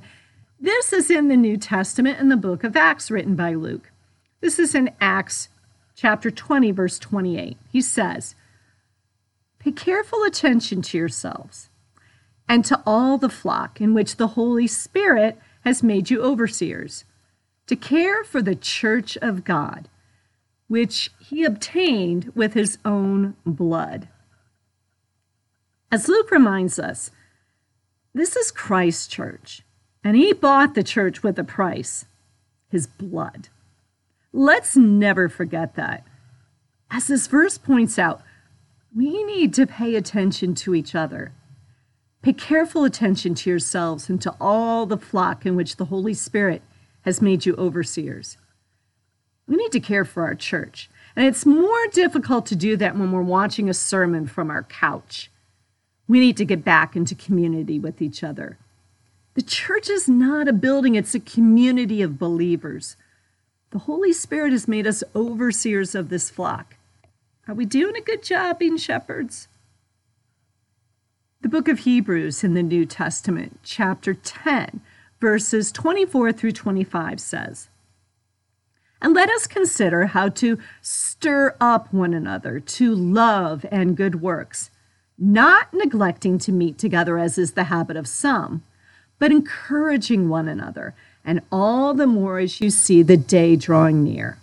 this 0.57 0.93
is 0.93 1.11
in 1.11 1.27
the 1.27 1.35
New 1.35 1.57
Testament 1.57 2.17
in 2.17 2.29
the 2.29 2.37
book 2.37 2.63
of 2.63 2.77
Acts, 2.77 3.11
written 3.11 3.35
by 3.35 3.53
Luke. 3.53 3.91
This 4.39 4.57
is 4.57 4.73
in 4.73 4.91
Acts 5.01 5.49
chapter 5.97 6.31
20, 6.31 6.71
verse 6.71 6.97
28. 6.97 7.57
He 7.73 7.81
says, 7.81 8.35
Pay 9.59 9.73
careful 9.73 10.23
attention 10.23 10.81
to 10.83 10.97
yourselves 10.97 11.69
and 12.47 12.63
to 12.63 12.81
all 12.85 13.17
the 13.17 13.27
flock 13.27 13.81
in 13.81 13.93
which 13.93 14.15
the 14.15 14.27
Holy 14.27 14.65
Spirit 14.65 15.37
has 15.65 15.83
made 15.83 16.09
you 16.09 16.23
overseers, 16.23 17.03
to 17.67 17.75
care 17.75 18.23
for 18.23 18.41
the 18.41 18.55
church 18.55 19.17
of 19.17 19.43
God, 19.43 19.89
which 20.67 21.11
he 21.19 21.43
obtained 21.43 22.31
with 22.35 22.53
his 22.53 22.77
own 22.83 23.35
blood. 23.45 24.07
As 25.91 26.07
Luke 26.07 26.31
reminds 26.31 26.79
us, 26.79 27.11
this 28.13 28.35
is 28.35 28.51
Christ's 28.51 29.07
church, 29.07 29.61
and 30.03 30.15
he 30.15 30.33
bought 30.33 30.75
the 30.75 30.83
church 30.83 31.23
with 31.23 31.37
a 31.37 31.43
price 31.43 32.05
his 32.69 32.87
blood. 32.87 33.49
Let's 34.31 34.75
never 34.75 35.29
forget 35.29 35.75
that. 35.75 36.03
As 36.89 37.07
this 37.07 37.27
verse 37.27 37.59
points 37.59 37.99
out, 37.99 38.23
we 38.95 39.23
need 39.23 39.53
to 39.53 39.67
pay 39.67 39.95
attention 39.95 40.55
to 40.55 40.73
each 40.73 40.95
other. 40.95 41.33
Pay 42.23 42.33
careful 42.33 42.83
attention 42.83 43.35
to 43.35 43.49
yourselves 43.49 44.09
and 44.09 44.19
to 44.21 44.35
all 44.39 44.85
the 44.85 44.97
flock 44.97 45.45
in 45.45 45.55
which 45.55 45.75
the 45.75 45.85
Holy 45.85 46.13
Spirit 46.13 46.63
has 47.01 47.21
made 47.21 47.45
you 47.45 47.55
overseers. 47.55 48.37
We 49.47 49.55
need 49.55 49.71
to 49.73 49.79
care 49.79 50.05
for 50.05 50.23
our 50.23 50.35
church. 50.35 50.89
And 51.15 51.25
it's 51.25 51.45
more 51.45 51.87
difficult 51.91 52.45
to 52.47 52.55
do 52.55 52.75
that 52.77 52.97
when 52.97 53.11
we're 53.11 53.21
watching 53.21 53.69
a 53.69 53.73
sermon 53.73 54.25
from 54.27 54.49
our 54.49 54.63
couch. 54.63 55.29
We 56.07 56.19
need 56.19 56.37
to 56.37 56.45
get 56.45 56.65
back 56.65 56.95
into 56.95 57.15
community 57.15 57.79
with 57.79 58.01
each 58.01 58.23
other. 58.23 58.57
The 59.35 59.41
church 59.41 59.89
is 59.89 60.07
not 60.07 60.47
a 60.47 60.53
building, 60.53 60.95
it's 60.95 61.15
a 61.15 61.19
community 61.19 62.01
of 62.01 62.19
believers. 62.19 62.95
The 63.71 63.79
Holy 63.79 64.13
Spirit 64.13 64.51
has 64.51 64.67
made 64.67 64.85
us 64.85 65.03
overseers 65.15 65.95
of 65.95 66.09
this 66.09 66.29
flock. 66.29 66.75
Are 67.47 67.55
we 67.55 67.65
doing 67.65 67.95
a 67.95 68.01
good 68.01 68.21
job 68.23 68.59
being 68.59 68.77
shepherds? 68.77 69.47
The 71.41 71.49
book 71.49 71.67
of 71.67 71.79
Hebrews 71.79 72.43
in 72.43 72.53
the 72.53 72.63
New 72.63 72.85
Testament, 72.85 73.59
chapter 73.63 74.13
10, 74.13 74.81
verses 75.19 75.71
24 75.71 76.31
through 76.31 76.53
25 76.53 77.19
says, 77.19 77.67
And 79.03 79.13
let 79.13 79.29
us 79.29 79.47
consider 79.47 80.05
how 80.05 80.29
to 80.29 80.57
stir 80.81 81.57
up 81.59 81.93
one 81.93 82.13
another 82.13 82.61
to 82.61 82.95
love 82.95 83.65
and 83.69 83.97
good 83.97 84.21
works, 84.21 84.71
not 85.17 85.73
neglecting 85.73 86.37
to 86.39 86.53
meet 86.53 86.77
together 86.77 87.19
as 87.19 87.37
is 87.37 87.51
the 87.51 87.65
habit 87.65 87.97
of 87.97 88.07
some, 88.07 88.63
but 89.19 89.29
encouraging 89.29 90.29
one 90.29 90.47
another, 90.47 90.95
and 91.25 91.41
all 91.51 91.93
the 91.93 92.07
more 92.07 92.39
as 92.39 92.61
you 92.61 92.69
see 92.69 93.03
the 93.03 93.17
day 93.17 93.57
drawing 93.57 94.05
near. 94.05 94.37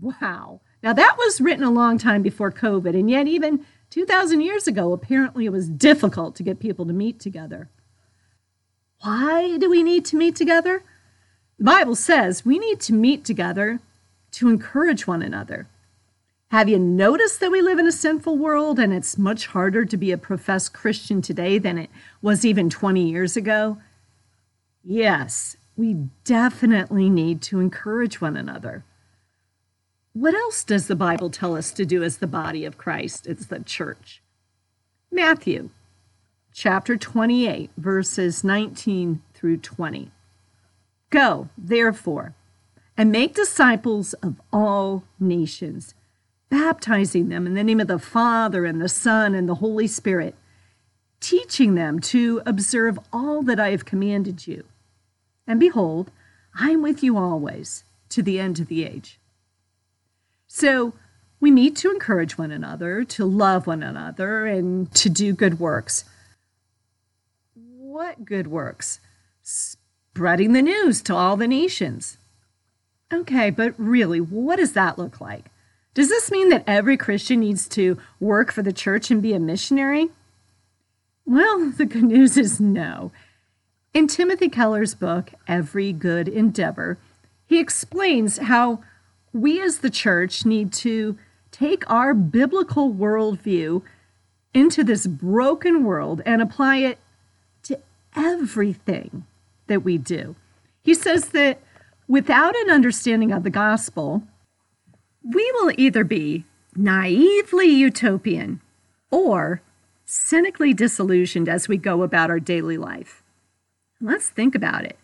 Wow. 0.00 0.62
Now, 0.82 0.94
that 0.94 1.16
was 1.18 1.42
written 1.42 1.62
a 1.62 1.70
long 1.70 1.98
time 1.98 2.22
before 2.22 2.50
COVID, 2.50 2.98
and 2.98 3.10
yet, 3.10 3.28
even 3.28 3.66
2,000 3.90 4.40
years 4.40 4.66
ago, 4.66 4.94
apparently 4.94 5.44
it 5.44 5.52
was 5.52 5.68
difficult 5.68 6.34
to 6.36 6.42
get 6.42 6.58
people 6.58 6.86
to 6.86 6.94
meet 6.94 7.20
together. 7.20 7.68
Why 9.02 9.58
do 9.58 9.68
we 9.68 9.82
need 9.82 10.06
to 10.06 10.16
meet 10.16 10.36
together? 10.36 10.82
The 11.58 11.64
Bible 11.64 11.94
says 11.94 12.44
we 12.44 12.58
need 12.58 12.80
to 12.80 12.92
meet 12.92 13.24
together 13.24 13.80
to 14.32 14.48
encourage 14.48 15.06
one 15.06 15.22
another. 15.22 15.68
Have 16.48 16.68
you 16.68 16.78
noticed 16.78 17.40
that 17.40 17.50
we 17.50 17.62
live 17.62 17.78
in 17.78 17.86
a 17.86 17.92
sinful 17.92 18.36
world 18.36 18.78
and 18.78 18.92
it's 18.92 19.18
much 19.18 19.46
harder 19.46 19.84
to 19.84 19.96
be 19.96 20.12
a 20.12 20.18
professed 20.18 20.72
Christian 20.72 21.22
today 21.22 21.58
than 21.58 21.78
it 21.78 21.90
was 22.20 22.44
even 22.44 22.70
20 22.70 23.08
years 23.08 23.36
ago? 23.36 23.78
Yes, 24.82 25.56
we 25.76 25.94
definitely 26.24 27.08
need 27.08 27.42
to 27.42 27.60
encourage 27.60 28.20
one 28.20 28.36
another. 28.36 28.84
What 30.12 30.34
else 30.34 30.62
does 30.62 30.86
the 30.86 30.94
Bible 30.94 31.30
tell 31.30 31.56
us 31.56 31.72
to 31.72 31.84
do 31.84 32.04
as 32.04 32.18
the 32.18 32.28
body 32.28 32.64
of 32.64 32.78
Christ? 32.78 33.26
It's 33.26 33.46
the 33.46 33.60
church. 33.60 34.22
Matthew 35.10 35.70
chapter 36.52 36.96
28, 36.96 37.70
verses 37.76 38.44
19 38.44 39.22
through 39.34 39.56
20. 39.56 40.12
Go, 41.14 41.48
therefore, 41.56 42.34
and 42.96 43.12
make 43.12 43.36
disciples 43.36 44.14
of 44.14 44.40
all 44.52 45.04
nations 45.20 45.94
baptizing 46.50 47.28
them 47.28 47.46
in 47.46 47.54
the 47.54 47.62
name 47.62 47.78
of 47.78 47.86
the 47.86 48.00
Father 48.00 48.64
and 48.64 48.80
the 48.80 48.88
Son 48.88 49.32
and 49.32 49.48
the 49.48 49.54
Holy 49.54 49.86
Spirit, 49.86 50.34
teaching 51.20 51.76
them 51.76 52.00
to 52.00 52.42
observe 52.44 52.98
all 53.12 53.44
that 53.44 53.60
I 53.60 53.70
have 53.70 53.84
commanded 53.84 54.48
you. 54.48 54.64
And 55.46 55.60
behold, 55.60 56.10
I 56.58 56.70
am 56.70 56.82
with 56.82 57.00
you 57.00 57.16
always 57.16 57.84
to 58.08 58.20
the 58.20 58.40
end 58.40 58.58
of 58.58 58.66
the 58.66 58.84
age. 58.84 59.20
So 60.48 60.94
we 61.38 61.52
meet 61.52 61.76
to 61.76 61.92
encourage 61.92 62.36
one 62.36 62.50
another, 62.50 63.04
to 63.04 63.24
love 63.24 63.68
one 63.68 63.84
another, 63.84 64.46
and 64.46 64.92
to 64.96 65.08
do 65.08 65.32
good 65.32 65.60
works. 65.60 66.06
What 67.54 68.24
good 68.24 68.48
works? 68.48 68.98
Spreading 70.14 70.52
the 70.52 70.62
news 70.62 71.02
to 71.02 71.12
all 71.12 71.36
the 71.36 71.48
nations. 71.48 72.18
Okay, 73.12 73.50
but 73.50 73.74
really, 73.76 74.20
what 74.20 74.60
does 74.60 74.72
that 74.74 74.96
look 74.96 75.20
like? 75.20 75.46
Does 75.92 76.08
this 76.08 76.30
mean 76.30 76.50
that 76.50 76.62
every 76.68 76.96
Christian 76.96 77.40
needs 77.40 77.66
to 77.70 77.98
work 78.20 78.52
for 78.52 78.62
the 78.62 78.72
church 78.72 79.10
and 79.10 79.20
be 79.20 79.32
a 79.32 79.40
missionary? 79.40 80.10
Well, 81.26 81.68
the 81.76 81.84
good 81.84 82.04
news 82.04 82.36
is 82.36 82.60
no. 82.60 83.10
In 83.92 84.06
Timothy 84.06 84.48
Keller's 84.48 84.94
book, 84.94 85.32
Every 85.48 85.92
Good 85.92 86.28
Endeavor, 86.28 86.96
he 87.44 87.58
explains 87.58 88.38
how 88.38 88.84
we 89.32 89.60
as 89.60 89.80
the 89.80 89.90
church 89.90 90.46
need 90.46 90.72
to 90.74 91.18
take 91.50 91.90
our 91.90 92.14
biblical 92.14 92.94
worldview 92.94 93.82
into 94.54 94.84
this 94.84 95.08
broken 95.08 95.82
world 95.82 96.22
and 96.24 96.40
apply 96.40 96.76
it 96.76 97.00
to 97.64 97.80
everything 98.14 99.26
that 99.66 99.84
we 99.84 99.98
do. 99.98 100.36
He 100.82 100.94
says 100.94 101.28
that 101.28 101.60
without 102.08 102.54
an 102.56 102.70
understanding 102.70 103.32
of 103.32 103.42
the 103.42 103.50
gospel, 103.50 104.22
we 105.22 105.50
will 105.52 105.72
either 105.78 106.04
be 106.04 106.44
naively 106.76 107.68
utopian 107.68 108.60
or 109.10 109.62
cynically 110.04 110.74
disillusioned 110.74 111.48
as 111.48 111.68
we 111.68 111.76
go 111.78 112.02
about 112.02 112.30
our 112.30 112.40
daily 112.40 112.76
life. 112.76 113.22
Let's 114.00 114.28
think 114.28 114.54
about 114.54 114.84
it. 114.84 114.98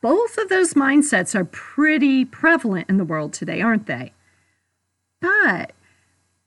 Both 0.00 0.38
of 0.38 0.48
those 0.48 0.74
mindsets 0.74 1.34
are 1.34 1.44
pretty 1.44 2.24
prevalent 2.24 2.88
in 2.88 2.98
the 2.98 3.04
world 3.04 3.32
today, 3.32 3.60
aren't 3.60 3.86
they? 3.86 4.12
But 5.20 5.72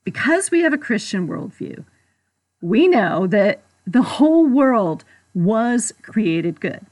because 0.05 0.51
we 0.51 0.61
have 0.61 0.71
a 0.71 0.77
Christian 0.77 1.27
worldview, 1.27 1.83
we 2.61 2.87
know 2.87 3.27
that 3.27 3.61
the 3.85 4.03
whole 4.03 4.47
world 4.47 5.03
was 5.33 5.93
created 6.01 6.61
good 6.61 6.85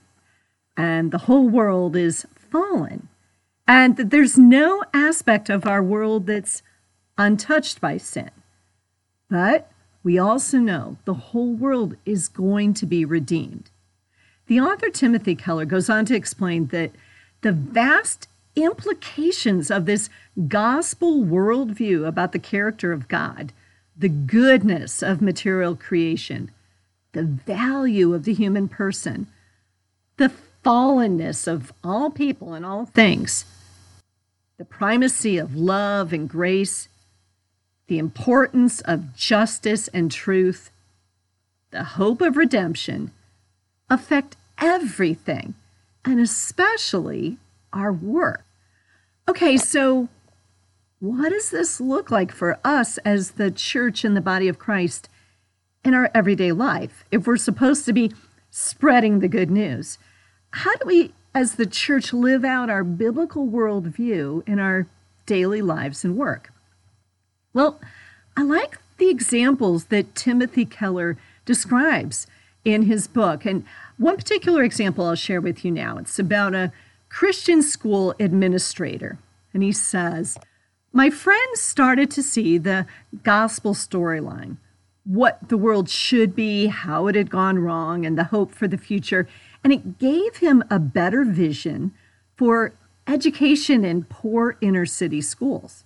and 0.79 1.11
the 1.11 1.25
whole 1.27 1.49
world 1.49 1.97
is 1.97 2.25
fallen, 2.33 3.09
and 3.67 3.97
that 3.97 4.11
there's 4.11 4.37
no 4.37 4.81
aspect 4.93 5.49
of 5.49 5.67
our 5.67 5.83
world 5.83 6.25
that's 6.25 6.63
untouched 7.17 7.81
by 7.81 7.97
sin. 7.97 8.31
But 9.29 9.69
we 10.03 10.17
also 10.17 10.57
know 10.57 10.95
the 11.03 11.15
whole 11.15 11.53
world 11.53 11.97
is 12.05 12.29
going 12.29 12.75
to 12.75 12.85
be 12.85 13.03
redeemed. 13.03 13.69
The 14.47 14.61
author 14.61 14.89
Timothy 14.89 15.35
Keller 15.35 15.65
goes 15.65 15.89
on 15.89 16.05
to 16.05 16.15
explain 16.15 16.67
that 16.67 16.91
the 17.41 17.51
vast 17.51 18.29
implications 18.55 19.69
of 19.69 19.85
this 19.85 20.09
gospel 20.47 21.25
worldview 21.25 22.07
about 22.07 22.31
the 22.31 22.39
character 22.39 22.93
of 22.93 23.09
God, 23.09 23.51
the 23.97 24.07
goodness 24.07 25.03
of 25.03 25.21
material 25.21 25.75
creation, 25.75 26.51
the 27.11 27.23
value 27.23 28.13
of 28.13 28.23
the 28.23 28.33
human 28.33 28.69
person, 28.69 29.27
the 30.15 30.31
fallenness 30.69 31.47
of 31.47 31.73
all 31.83 32.11
people 32.11 32.53
and 32.53 32.63
all 32.63 32.85
things, 32.85 33.45
the 34.59 34.65
primacy 34.65 35.35
of 35.39 35.55
love 35.55 36.13
and 36.13 36.29
grace, 36.29 36.87
the 37.87 37.97
importance 37.97 38.79
of 38.81 39.15
justice 39.15 39.87
and 39.87 40.11
truth, 40.11 40.69
the 41.71 41.83
hope 41.83 42.21
of 42.21 42.37
redemption 42.37 43.09
affect 43.89 44.37
everything, 44.59 45.55
and 46.05 46.19
especially 46.19 47.37
our 47.73 47.91
work. 47.91 48.45
Okay, 49.27 49.57
so 49.57 50.07
what 50.99 51.29
does 51.29 51.49
this 51.49 51.81
look 51.81 52.11
like 52.11 52.31
for 52.31 52.59
us 52.63 52.99
as 52.99 53.31
the 53.31 53.49
church 53.49 54.03
and 54.03 54.15
the 54.15 54.21
body 54.21 54.47
of 54.47 54.59
Christ 54.59 55.09
in 55.83 55.95
our 55.95 56.11
everyday 56.13 56.51
life 56.51 57.05
if 57.09 57.25
we're 57.25 57.37
supposed 57.37 57.85
to 57.85 57.93
be 57.93 58.11
spreading 58.51 59.17
the 59.17 59.27
good 59.27 59.49
news? 59.49 59.97
How 60.51 60.75
do 60.75 60.85
we, 60.85 61.13
as 61.33 61.55
the 61.55 61.65
church, 61.65 62.13
live 62.13 62.43
out 62.43 62.69
our 62.69 62.83
biblical 62.83 63.47
worldview 63.47 64.47
in 64.47 64.59
our 64.59 64.87
daily 65.25 65.61
lives 65.61 66.03
and 66.03 66.17
work? 66.17 66.51
Well, 67.53 67.79
I 68.35 68.43
like 68.43 68.77
the 68.97 69.09
examples 69.09 69.85
that 69.85 70.15
Timothy 70.15 70.65
Keller 70.65 71.17
describes 71.45 72.27
in 72.65 72.83
his 72.83 73.07
book. 73.07 73.45
And 73.45 73.63
one 73.97 74.17
particular 74.17 74.63
example 74.63 75.05
I'll 75.05 75.15
share 75.15 75.41
with 75.41 75.65
you 75.65 75.71
now. 75.71 75.97
It's 75.97 76.19
about 76.19 76.53
a 76.53 76.71
Christian 77.09 77.61
school 77.61 78.13
administrator. 78.19 79.17
And 79.53 79.63
he 79.63 79.71
says, 79.71 80.37
My 80.93 81.09
friends 81.09 81.59
started 81.59 82.11
to 82.11 82.23
see 82.23 82.57
the 82.57 82.85
gospel 83.23 83.73
storyline, 83.73 84.57
what 85.03 85.49
the 85.49 85.57
world 85.57 85.89
should 85.89 86.35
be, 86.35 86.67
how 86.67 87.07
it 87.07 87.15
had 87.15 87.29
gone 87.31 87.59
wrong, 87.59 88.05
and 88.05 88.17
the 88.17 88.25
hope 88.25 88.51
for 88.51 88.67
the 88.67 88.77
future. 88.77 89.27
And 89.63 89.73
it 89.73 89.99
gave 89.99 90.37
him 90.37 90.63
a 90.69 90.79
better 90.79 91.23
vision 91.23 91.93
for 92.35 92.73
education 93.07 93.83
in 93.83 94.05
poor 94.05 94.57
inner 94.61 94.85
city 94.85 95.21
schools. 95.21 95.83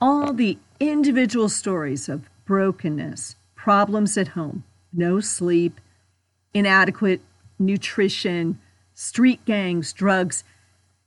All 0.00 0.32
the 0.32 0.58
individual 0.80 1.48
stories 1.48 2.08
of 2.08 2.28
brokenness, 2.44 3.36
problems 3.54 4.16
at 4.16 4.28
home, 4.28 4.64
no 4.92 5.20
sleep, 5.20 5.80
inadequate 6.54 7.20
nutrition, 7.58 8.58
street 8.94 9.44
gangs, 9.44 9.92
drugs 9.92 10.44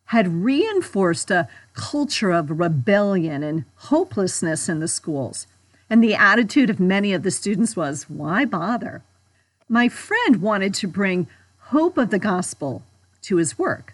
had 0.05 0.43
reinforced 0.43 1.31
a 1.31 1.47
culture 1.73 2.31
of 2.31 2.59
rebellion 2.59 3.41
and 3.41 3.63
hopelessness 3.75 4.67
in 4.67 4.79
the 4.79 4.87
schools. 4.87 5.47
And 5.89 6.03
the 6.03 6.15
attitude 6.15 6.69
of 6.69 6.79
many 6.79 7.13
of 7.13 7.23
the 7.23 7.31
students 7.31 7.75
was, 7.75 8.09
why 8.09 8.43
bother? 8.45 9.03
My 9.69 9.87
friend 9.87 10.41
wanted 10.41 10.73
to 10.75 10.87
bring 10.87 11.27
hope 11.71 11.97
of 11.97 12.09
the 12.09 12.19
gospel 12.19 12.83
to 13.21 13.37
his 13.37 13.57
work. 13.57 13.93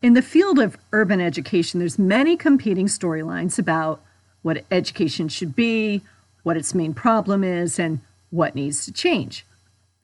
In 0.00 0.14
the 0.14 0.22
field 0.22 0.58
of 0.58 0.78
urban 0.92 1.20
education, 1.20 1.78
there's 1.78 1.98
many 1.98 2.38
competing 2.38 2.86
storylines 2.86 3.58
about 3.58 4.00
what 4.40 4.64
education 4.70 5.28
should 5.28 5.54
be, 5.54 6.00
what 6.42 6.56
its 6.56 6.74
main 6.74 6.94
problem 6.94 7.44
is, 7.44 7.78
and 7.78 8.00
what 8.30 8.54
needs 8.54 8.86
to 8.86 8.92
change. 8.92 9.44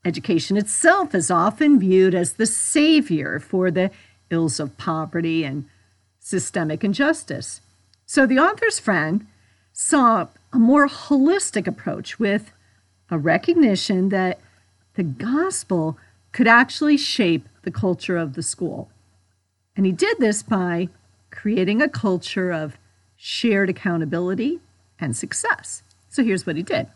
Education 0.05 0.59
itself 0.59 1.15
is 1.15 1.31
often 1.31 1.81
viewed 1.81 2.15
as 2.15 2.35
the 2.35 2.47
savior 2.47 3.41
for 3.41 3.71
the 3.71 3.91
ills 4.29 4.61
of 4.61 4.77
poverty 4.77 5.45
and 5.45 5.65
systemic 6.19 6.85
injustice. 6.85 7.63
So 8.05 8.27
the 8.27 8.39
author's 8.39 8.79
friend 8.79 9.27
saw 9.73 10.29
a 10.53 10.59
more 10.59 10.89
holistic 10.89 11.67
approach 11.67 12.19
with 12.19 12.53
a 13.11 13.19
recognition 13.19 14.11
that 14.11 14.41
the 14.95 15.03
gospel 15.03 15.97
could 16.33 16.49
actually 16.49 16.97
shape 16.97 17.49
the 17.63 17.71
culture 17.71 18.17
of 18.17 18.35
the 18.35 18.43
school. 18.43 18.91
And 19.77 19.87
he 19.87 19.93
did 19.93 20.19
this 20.19 20.43
by 20.43 20.89
creating 21.31 21.81
a 21.81 21.89
culture 21.89 22.51
of 22.51 22.79
shared 23.17 23.69
accountability 23.69 24.61
and 24.99 25.17
success. 25.17 25.83
So 26.09 26.23
here's 26.25 26.47
what 26.47 26.57
he 26.57 26.63
did. 26.63 26.89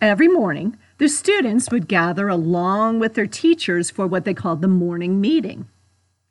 Every 0.00 0.28
morning, 0.28 0.78
the 0.98 1.08
students 1.08 1.70
would 1.70 1.88
gather 1.88 2.28
along 2.28 3.00
with 3.00 3.14
their 3.14 3.26
teachers 3.26 3.90
for 3.90 4.06
what 4.06 4.24
they 4.24 4.32
called 4.32 4.62
the 4.62 4.68
morning 4.68 5.20
meeting. 5.20 5.68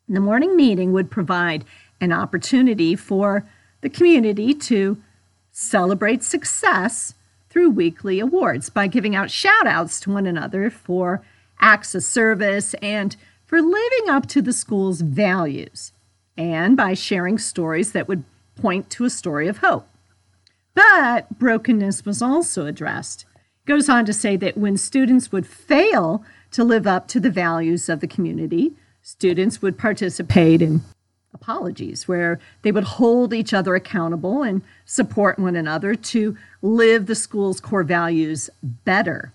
The 0.07 0.19
morning 0.19 0.55
meeting 0.55 0.91
would 0.91 1.11
provide 1.11 1.65
an 2.01 2.11
opportunity 2.11 2.95
for 2.95 3.47
the 3.81 3.89
community 3.89 4.53
to 4.55 4.97
celebrate 5.51 6.23
success 6.23 7.13
through 7.49 7.69
weekly 7.69 8.19
awards 8.19 8.69
by 8.69 8.87
giving 8.87 9.15
out 9.15 9.29
shout 9.29 9.67
outs 9.67 9.99
to 10.01 10.11
one 10.11 10.25
another 10.25 10.69
for 10.69 11.23
acts 11.59 11.95
of 11.95 12.03
service 12.03 12.73
and 12.75 13.15
for 13.45 13.61
living 13.61 14.09
up 14.09 14.27
to 14.27 14.41
the 14.41 14.53
school's 14.53 15.01
values, 15.01 15.91
and 16.37 16.77
by 16.77 16.93
sharing 16.93 17.37
stories 17.37 17.91
that 17.93 18.07
would 18.07 18.23
point 18.55 18.89
to 18.91 19.05
a 19.05 19.09
story 19.09 19.47
of 19.47 19.57
hope. 19.57 19.87
But 20.73 21.39
brokenness 21.39 22.05
was 22.05 22.21
also 22.21 22.65
addressed 22.65 23.25
goes 23.69 23.87
on 23.87 24.03
to 24.03 24.11
say 24.11 24.35
that 24.35 24.57
when 24.57 24.75
students 24.75 25.31
would 25.31 25.45
fail 25.45 26.23
to 26.49 26.63
live 26.63 26.87
up 26.87 27.07
to 27.07 27.19
the 27.19 27.29
values 27.29 27.87
of 27.87 27.99
the 27.99 28.07
community, 28.07 28.73
students 29.03 29.61
would 29.61 29.77
participate 29.77 30.59
in 30.59 30.81
apologies, 31.35 32.07
where 32.07 32.39
they 32.63 32.71
would 32.71 32.83
hold 32.83 33.31
each 33.31 33.53
other 33.53 33.75
accountable 33.75 34.41
and 34.41 34.63
support 34.85 35.37
one 35.37 35.55
another 35.55 35.93
to 35.93 36.35
live 36.63 37.05
the 37.05 37.13
school's 37.13 37.59
core 37.59 37.83
values 37.83 38.49
better. 38.63 39.31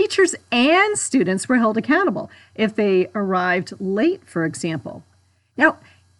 Teachers 0.00 0.34
and 0.50 0.96
students 0.96 1.46
were 1.46 1.58
held 1.58 1.76
accountable 1.76 2.30
if 2.54 2.74
they 2.74 3.08
arrived 3.14 3.74
late, 3.78 4.22
for 4.24 4.46
example. 4.46 5.04
Now, 5.58 5.76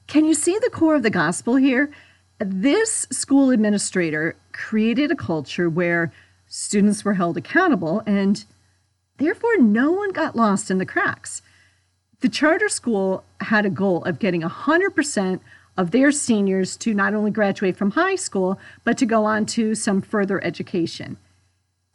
can 0.06 0.26
you 0.26 0.34
see 0.34 0.58
the 0.58 0.68
core 0.68 0.96
of 0.96 1.02
the 1.02 1.08
gospel 1.08 1.56
here? 1.56 1.90
This 2.38 3.06
school 3.10 3.48
administrator 3.48 4.36
created 4.52 5.10
a 5.10 5.16
culture 5.16 5.70
where 5.70 6.12
students 6.46 7.06
were 7.06 7.14
held 7.14 7.38
accountable 7.38 8.02
and 8.04 8.44
therefore 9.16 9.56
no 9.56 9.92
one 9.92 10.12
got 10.12 10.36
lost 10.36 10.70
in 10.70 10.76
the 10.76 10.84
cracks. 10.84 11.40
The 12.20 12.28
charter 12.28 12.68
school 12.68 13.24
had 13.40 13.64
a 13.64 13.70
goal 13.70 14.04
of 14.04 14.18
getting 14.18 14.42
100% 14.42 15.40
of 15.78 15.90
their 15.90 16.12
seniors 16.12 16.76
to 16.76 16.92
not 16.92 17.14
only 17.14 17.30
graduate 17.30 17.78
from 17.78 17.92
high 17.92 18.16
school, 18.16 18.60
but 18.84 18.98
to 18.98 19.06
go 19.06 19.24
on 19.24 19.46
to 19.46 19.74
some 19.74 20.02
further 20.02 20.38
education. 20.44 21.16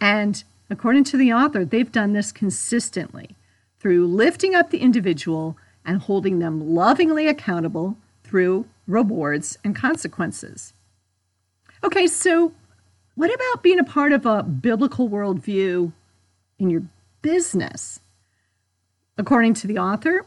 And 0.02 0.44
according 0.70 1.04
to 1.06 1.18
the 1.18 1.34
author, 1.34 1.64
they've 1.66 1.92
done 1.92 2.14
this 2.14 2.32
consistently 2.32 3.36
through 3.80 4.08
lifting 4.08 4.56
up 4.56 4.70
the 4.70 4.80
individual 4.80 5.58
and 5.86 6.02
holding 6.02 6.40
them 6.40 6.74
lovingly 6.74 7.28
accountable 7.28 7.98
through 8.24 8.66
rewards 8.88 9.58
and 9.64 9.76
consequences. 9.76 10.74
Okay, 11.84 12.08
so 12.08 12.54
what 13.16 13.34
about 13.34 13.64
being 13.64 13.80
a 13.80 13.84
part 13.84 14.12
of 14.12 14.26
a 14.26 14.44
biblical 14.44 15.10
worldview 15.10 15.94
in 16.58 16.70
your 16.70 16.84
business? 17.22 18.00
According 19.18 19.54
to 19.56 19.68
the 19.68 19.78
author, 19.78 20.26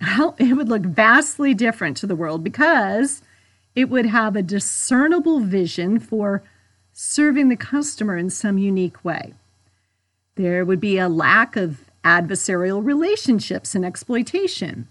well, 0.00 0.34
it 0.38 0.54
would 0.54 0.68
look 0.68 0.82
vastly 0.82 1.54
different 1.54 1.96
to 1.98 2.06
the 2.06 2.16
world 2.16 2.42
because 2.42 3.22
it 3.74 3.88
would 3.88 4.06
have 4.06 4.36
a 4.36 4.42
discernible 4.42 5.40
vision 5.40 5.98
for 5.98 6.42
serving 6.92 7.48
the 7.48 7.56
customer 7.56 8.16
in 8.16 8.30
some 8.30 8.56
unique 8.56 9.04
way. 9.04 9.34
There 10.36 10.64
would 10.64 10.80
be 10.80 10.98
a 10.98 11.08
lack 11.08 11.56
of 11.56 11.84
adversarial 12.04 12.84
relationships 12.84 13.74
and 13.74 13.84
exploitation. 13.84 14.88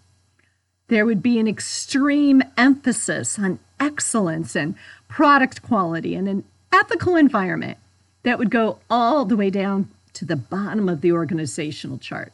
There 0.88 1.06
would 1.06 1.22
be 1.22 1.40
an 1.40 1.48
extreme 1.48 2.44
emphasis 2.58 3.38
on 3.38 3.60
excellence 3.80 4.56
and 4.56 4.76
product 5.08 5.62
quality 5.62 6.16
and 6.16 6.28
an 6.28 6.44
ethical 6.72 7.16
environment 7.16 7.78
that 8.24 8.40
would 8.40 8.50
go 8.50 8.80
all 8.90 9.26
the 9.26 9.38
way 9.38 9.50
down 9.50 9.90
to 10.14 10.26
the 10.26 10.36
bottom 10.36 10.88
of 10.88 11.02
the 11.02 11.12
organizational 11.12 11.98
chart. 11.98 12.32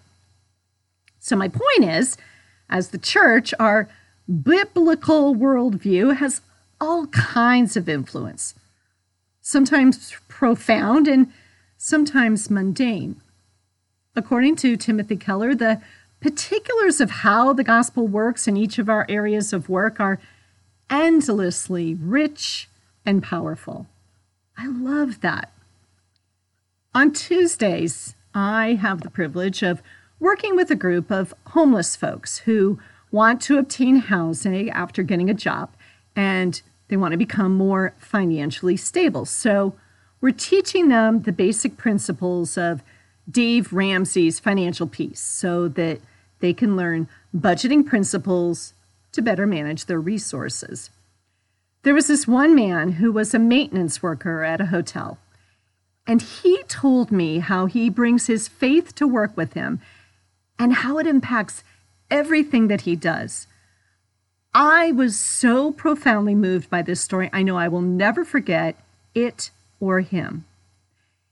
So, 1.20 1.36
my 1.36 1.48
point 1.48 1.84
is, 1.84 2.18
as 2.70 2.90
the 2.90 2.98
church, 2.98 3.54
our 3.60 3.90
biblical 4.44 5.36
worldview 5.36 6.18
has 6.18 6.42
all 6.80 7.08
kinds 7.08 7.76
of 7.76 7.90
influence, 7.90 8.54
sometimes 9.42 10.16
profound 10.28 11.08
and 11.08 11.32
sometimes 11.82 12.50
mundane. 12.50 13.22
According 14.14 14.58
to 14.58 14.76
Timothy 14.76 15.16
Keller, 15.16 15.56
the 15.56 15.82
particulars 16.20 17.00
of 17.00 17.10
how 17.10 17.54
the 17.54 17.64
gospel 17.64 18.06
works 18.06 18.50
in 18.50 18.58
each 18.58 18.78
of 18.78 18.90
our 18.90 19.06
areas 19.08 19.54
of 19.54 19.70
work 19.70 19.98
are 20.00 20.20
endlessly 20.90 21.96
rich 21.96 22.68
and 23.06 23.24
powerful. 23.24 23.88
I 24.58 24.68
love 24.68 25.22
that. 25.22 25.54
On 26.94 27.14
Tuesdays, 27.14 28.14
I 28.36 28.78
have 28.82 29.02
the 29.02 29.10
privilege 29.10 29.64
of 29.64 29.82
working 30.20 30.58
with 30.58 30.70
a 30.70 30.76
group 30.76 31.10
of 31.10 31.34
homeless 31.48 31.96
folks 31.96 32.40
who 32.40 32.78
want 33.10 33.42
to 33.44 33.58
obtain 33.58 33.96
housing 33.96 34.70
after 34.70 35.02
getting 35.02 35.30
a 35.30 35.34
job 35.34 35.70
and 36.14 36.62
they 36.90 36.98
want 36.98 37.14
to 37.14 37.18
become 37.18 37.56
more 37.56 37.94
financially 37.98 38.76
stable. 38.76 39.24
So, 39.24 39.76
we're 40.22 40.32
teaching 40.32 40.90
them 40.90 41.22
the 41.22 41.32
basic 41.32 41.78
principles 41.78 42.58
of 42.58 42.84
Dave 43.30 43.72
Ramsey's 43.72 44.40
Financial 44.40 44.88
Peace 44.88 45.20
so 45.20 45.68
that 45.70 46.00
they 46.40 46.54
can 46.54 46.76
learn 46.76 47.08
budgeting 47.36 47.86
principles 47.86 48.74
to 49.12 49.22
better 49.22 49.46
manage 49.46 49.86
their 49.86 50.00
resources. 50.00 50.90
There 51.84 51.94
was 51.94 52.08
this 52.08 52.28
one 52.28 52.56
man 52.56 52.94
who 52.94 53.12
was 53.12 53.34
a 53.34 53.40
maintenance 53.40 54.04
worker 54.04 54.44
at 54.44 54.62
a 54.62 54.68
hotel, 54.68 55.18
and 56.06 56.22
he 56.22 56.64
told 56.64 57.12
me 57.12 57.40
how 57.40 57.66
he 57.68 57.90
brings 57.90 58.28
his 58.28 58.48
faith 58.48 58.96
to 58.96 59.08
work 59.08 59.36
with 59.38 59.54
him 59.54 59.80
and 60.58 60.74
how 60.74 60.98
it 60.98 61.08
impacts 61.08 61.64
everything 62.12 62.68
that 62.68 62.82
he 62.82 62.96
does. 62.96 63.48
I 64.54 64.92
was 64.92 65.18
so 65.18 65.72
profoundly 65.72 66.36
moved 66.36 66.70
by 66.70 66.82
this 66.82 67.00
story. 67.00 67.30
I 67.32 67.44
know 67.44 67.56
I 67.56 67.68
will 67.68 67.82
never 67.82 68.26
forget 68.26 68.76
it 69.14 69.52
or 69.80 70.02
him. 70.02 70.46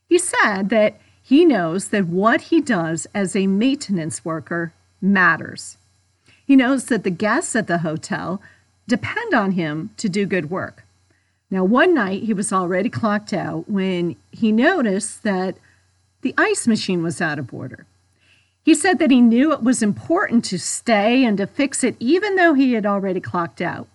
He 0.08 0.18
said 0.18 0.70
that 0.70 1.00
he 1.22 1.44
knows 1.44 1.90
that 1.90 2.08
what 2.08 2.42
he 2.42 2.62
does 2.62 3.08
as 3.14 3.36
a 3.36 3.48
maintenance 3.48 4.24
worker 4.24 4.74
matters. 5.02 5.78
He 6.46 6.56
knows 6.56 6.86
that 6.86 7.04
the 7.04 7.10
guests 7.10 7.56
at 7.56 7.68
the 7.68 7.80
hotel 7.80 8.42
depend 8.88 9.34
on 9.34 9.52
him 9.52 9.90
to 9.98 10.08
do 10.08 10.26
good 10.26 10.50
work. 10.50 10.86
Now, 11.52 11.64
one 11.64 11.94
night 11.94 12.24
he 12.24 12.34
was 12.34 12.54
already 12.54 12.90
clocked 12.90 13.34
out 13.34 13.70
when 13.70 14.16
he 14.32 14.52
noticed 14.52 15.24
that 15.24 15.58
the 16.22 16.34
ice 16.38 16.68
machine 16.68 17.04
was 17.04 17.22
out 17.22 17.40
of 17.40 17.54
order. 17.54 17.86
He 18.64 18.74
said 18.74 19.00
that 19.00 19.12
he 19.12 19.22
knew 19.22 19.54
it 19.54 19.64
was 19.64 19.82
important 19.82 20.44
to 20.46 20.60
stay 20.60 21.24
and 21.24 21.38
to 21.38 21.48
fix 21.48 21.84
it 21.84 21.96
even 22.00 22.36
though 22.36 22.54
he 22.54 22.74
had 22.74 22.86
already 22.86 23.22
clocked 23.22 23.62
out. 23.62 23.88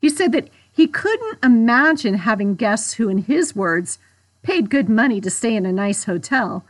He 0.00 0.08
said 0.08 0.30
that 0.32 0.48
he 0.76 0.86
couldn't 0.86 1.38
imagine 1.42 2.18
having 2.18 2.54
guests 2.54 2.94
who, 2.94 3.08
in 3.08 3.16
his 3.16 3.56
words, 3.56 3.98
paid 4.42 4.68
good 4.68 4.90
money 4.90 5.22
to 5.22 5.30
stay 5.30 5.56
in 5.56 5.64
a 5.64 5.72
nice 5.72 6.04
hotel 6.04 6.66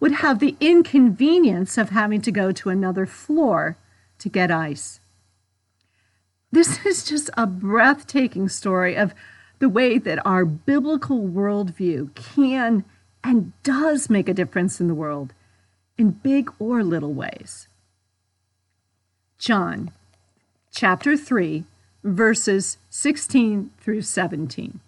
would 0.00 0.12
have 0.12 0.38
the 0.38 0.56
inconvenience 0.58 1.76
of 1.76 1.90
having 1.90 2.22
to 2.22 2.32
go 2.32 2.50
to 2.50 2.70
another 2.70 3.04
floor 3.04 3.76
to 4.18 4.30
get 4.30 4.50
ice. 4.50 5.00
This 6.50 6.86
is 6.86 7.04
just 7.04 7.28
a 7.36 7.46
breathtaking 7.46 8.48
story 8.48 8.96
of 8.96 9.14
the 9.58 9.68
way 9.68 9.98
that 9.98 10.24
our 10.26 10.46
biblical 10.46 11.20
worldview 11.20 12.14
can 12.14 12.86
and 13.22 13.52
does 13.62 14.08
make 14.08 14.30
a 14.30 14.34
difference 14.34 14.80
in 14.80 14.88
the 14.88 14.94
world 14.94 15.34
in 15.98 16.12
big 16.12 16.50
or 16.58 16.82
little 16.82 17.12
ways. 17.12 17.68
John 19.38 19.90
chapter 20.72 21.18
3, 21.18 21.64
verses 22.02 22.78
16 22.90 23.70
through 23.78 24.02
17. 24.02 24.80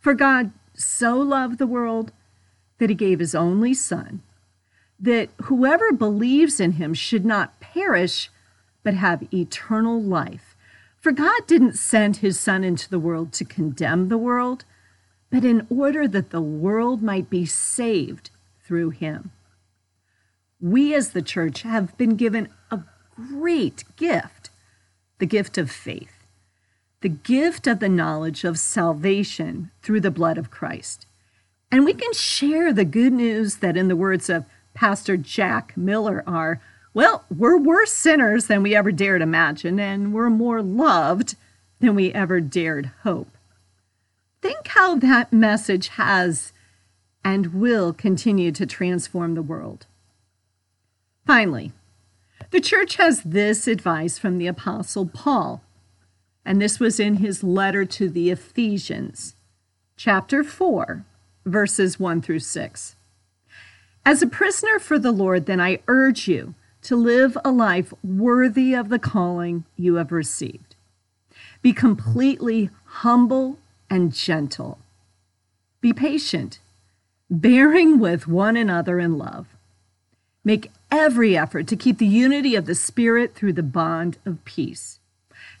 For 0.00 0.14
God 0.14 0.50
so 0.74 1.16
loved 1.16 1.58
the 1.58 1.66
world 1.66 2.10
that 2.78 2.90
he 2.90 2.96
gave 2.96 3.20
his 3.20 3.34
only 3.34 3.74
Son, 3.74 4.22
that 4.98 5.28
whoever 5.42 5.92
believes 5.92 6.58
in 6.58 6.72
him 6.72 6.94
should 6.94 7.24
not 7.24 7.60
perish, 7.60 8.30
but 8.82 8.94
have 8.94 9.32
eternal 9.32 10.02
life. 10.02 10.56
For 10.98 11.12
God 11.12 11.46
didn't 11.46 11.76
send 11.76 12.16
his 12.16 12.40
Son 12.40 12.64
into 12.64 12.90
the 12.90 12.98
world 12.98 13.32
to 13.34 13.44
condemn 13.44 14.08
the 14.08 14.18
world, 14.18 14.64
but 15.30 15.44
in 15.44 15.66
order 15.70 16.08
that 16.08 16.30
the 16.30 16.40
world 16.40 17.02
might 17.02 17.30
be 17.30 17.46
saved 17.46 18.30
through 18.64 18.90
him 18.90 19.30
we 20.62 20.94
as 20.94 21.10
the 21.10 21.20
church 21.20 21.62
have 21.62 21.98
been 21.98 22.14
given 22.14 22.48
a 22.70 22.80
great 23.16 23.84
gift 23.96 24.48
the 25.18 25.26
gift 25.26 25.58
of 25.58 25.70
faith, 25.70 26.21
the 27.02 27.08
gift 27.08 27.66
of 27.66 27.80
the 27.80 27.88
knowledge 27.88 28.44
of 28.44 28.58
salvation 28.58 29.70
through 29.82 30.00
the 30.00 30.10
blood 30.10 30.38
of 30.38 30.50
Christ. 30.50 31.06
And 31.70 31.84
we 31.84 31.94
can 31.94 32.12
share 32.12 32.72
the 32.72 32.84
good 32.84 33.12
news 33.12 33.56
that, 33.56 33.76
in 33.76 33.88
the 33.88 33.96
words 33.96 34.28
of 34.28 34.44
Pastor 34.74 35.16
Jack 35.16 35.76
Miller, 35.76 36.22
are 36.26 36.60
well, 36.94 37.24
we're 37.34 37.56
worse 37.56 37.92
sinners 37.92 38.48
than 38.48 38.62
we 38.62 38.76
ever 38.76 38.92
dared 38.92 39.22
imagine, 39.22 39.80
and 39.80 40.12
we're 40.12 40.28
more 40.28 40.60
loved 40.60 41.36
than 41.80 41.94
we 41.94 42.12
ever 42.12 42.40
dared 42.40 42.90
hope. 43.02 43.28
Think 44.42 44.68
how 44.68 44.96
that 44.96 45.32
message 45.32 45.88
has 45.88 46.52
and 47.24 47.54
will 47.54 47.92
continue 47.92 48.52
to 48.52 48.66
transform 48.66 49.34
the 49.34 49.42
world. 49.42 49.86
Finally, 51.26 51.72
the 52.50 52.60
church 52.60 52.96
has 52.96 53.22
this 53.22 53.66
advice 53.66 54.18
from 54.18 54.36
the 54.36 54.46
Apostle 54.46 55.06
Paul, 55.06 55.62
and 56.44 56.60
this 56.60 56.80
was 56.80 56.98
in 56.98 57.16
his 57.16 57.42
letter 57.42 57.84
to 57.84 58.08
the 58.08 58.30
Ephesians, 58.30 59.34
chapter 59.96 60.42
4, 60.42 61.04
verses 61.44 62.00
1 62.00 62.22
through 62.22 62.40
6. 62.40 62.96
As 64.04 64.22
a 64.22 64.26
prisoner 64.26 64.78
for 64.78 64.98
the 64.98 65.12
Lord, 65.12 65.46
then 65.46 65.60
I 65.60 65.78
urge 65.86 66.26
you 66.26 66.54
to 66.82 66.96
live 66.96 67.38
a 67.44 67.52
life 67.52 67.94
worthy 68.02 68.74
of 68.74 68.88
the 68.88 68.98
calling 68.98 69.64
you 69.76 69.94
have 69.94 70.10
received. 70.10 70.74
Be 71.62 71.72
completely 71.72 72.70
humble 72.84 73.58
and 73.88 74.12
gentle. 74.12 74.78
Be 75.80 75.92
patient, 75.92 76.58
bearing 77.30 78.00
with 78.00 78.26
one 78.26 78.56
another 78.56 78.98
in 78.98 79.16
love. 79.16 79.46
Make 80.44 80.72
every 80.90 81.36
effort 81.36 81.68
to 81.68 81.76
keep 81.76 81.98
the 81.98 82.06
unity 82.06 82.56
of 82.56 82.66
the 82.66 82.74
Spirit 82.74 83.34
through 83.36 83.52
the 83.52 83.62
bond 83.62 84.18
of 84.26 84.44
peace. 84.44 84.98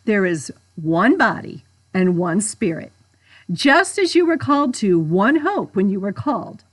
There 0.04 0.26
is 0.26 0.52
one 0.76 1.16
body 1.16 1.64
and 1.94 2.16
one 2.16 2.40
Spirit, 2.40 2.92
just 3.50 3.98
as 3.98 4.14
you 4.14 4.26
were 4.26 4.38
called 4.38 4.74
to 4.74 4.98
one 4.98 5.36
hope 5.36 5.76
when 5.76 5.88
you 5.88 6.00
were 6.00 6.12
called, 6.12 6.64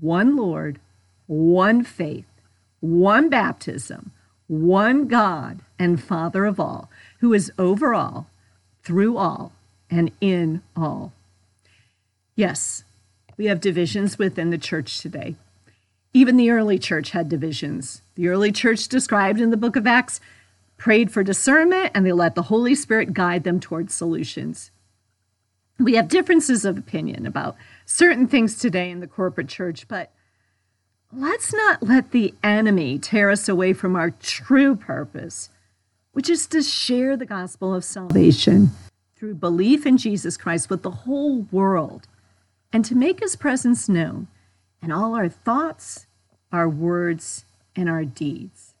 one 0.00 0.36
Lord, 0.36 0.78
one 1.26 1.84
faith, 1.84 2.26
one 2.80 3.28
baptism, 3.28 4.12
one 4.46 5.06
God 5.06 5.60
and 5.78 6.02
Father 6.02 6.44
of 6.44 6.58
all, 6.58 6.90
who 7.20 7.32
is 7.32 7.52
over 7.58 7.94
all, 7.94 8.26
through 8.82 9.16
all, 9.16 9.52
and 9.90 10.10
in 10.20 10.62
all. 10.74 11.12
Yes, 12.34 12.84
we 13.36 13.46
have 13.46 13.60
divisions 13.60 14.18
within 14.18 14.50
the 14.50 14.58
church 14.58 15.00
today. 15.00 15.36
Even 16.14 16.36
the 16.36 16.50
early 16.50 16.78
church 16.78 17.10
had 17.10 17.28
divisions. 17.28 18.02
The 18.14 18.28
early 18.28 18.52
church 18.52 18.88
described 18.88 19.40
in 19.40 19.50
the 19.50 19.56
book 19.56 19.76
of 19.76 19.86
Acts 19.86 20.20
prayed 20.82 21.12
for 21.12 21.22
discernment 21.22 21.92
and 21.94 22.04
they 22.04 22.10
let 22.10 22.34
the 22.34 22.42
Holy 22.42 22.74
Spirit 22.74 23.12
guide 23.14 23.44
them 23.44 23.60
towards 23.60 23.94
solutions. 23.94 24.72
We 25.78 25.94
have 25.94 26.08
differences 26.08 26.64
of 26.64 26.76
opinion 26.76 27.24
about 27.24 27.54
certain 27.86 28.26
things 28.26 28.58
today 28.58 28.90
in 28.90 28.98
the 28.98 29.06
corporate 29.06 29.46
church, 29.46 29.86
but 29.86 30.10
let's 31.12 31.54
not 31.54 31.84
let 31.84 32.10
the 32.10 32.34
enemy 32.42 32.98
tear 32.98 33.30
us 33.30 33.48
away 33.48 33.74
from 33.74 33.94
our 33.94 34.10
true 34.10 34.74
purpose, 34.74 35.50
which 36.10 36.28
is 36.28 36.48
to 36.48 36.60
share 36.62 37.16
the 37.16 37.26
gospel 37.26 37.72
of 37.72 37.84
salvation 37.84 38.70
through 39.14 39.36
belief 39.36 39.86
in 39.86 39.96
Jesus 39.96 40.36
Christ 40.36 40.68
with 40.68 40.82
the 40.82 40.90
whole 40.90 41.46
world 41.52 42.08
and 42.72 42.84
to 42.86 42.96
make 42.96 43.20
his 43.20 43.36
presence 43.36 43.88
known 43.88 44.26
in 44.82 44.90
all 44.90 45.14
our 45.14 45.28
thoughts, 45.28 46.08
our 46.50 46.68
words, 46.68 47.44
and 47.76 47.88
our 47.88 48.04
deeds. 48.04 48.71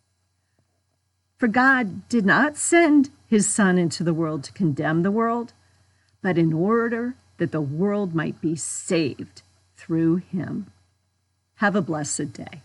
For 1.42 1.48
God 1.48 2.08
did 2.08 2.24
not 2.24 2.56
send 2.56 3.10
his 3.26 3.48
Son 3.48 3.76
into 3.76 4.04
the 4.04 4.14
world 4.14 4.44
to 4.44 4.52
condemn 4.52 5.02
the 5.02 5.10
world, 5.10 5.52
but 6.22 6.38
in 6.38 6.52
order 6.52 7.16
that 7.38 7.50
the 7.50 7.60
world 7.60 8.14
might 8.14 8.40
be 8.40 8.54
saved 8.54 9.42
through 9.76 10.18
him. 10.18 10.68
Have 11.56 11.74
a 11.74 11.82
blessed 11.82 12.32
day. 12.32 12.62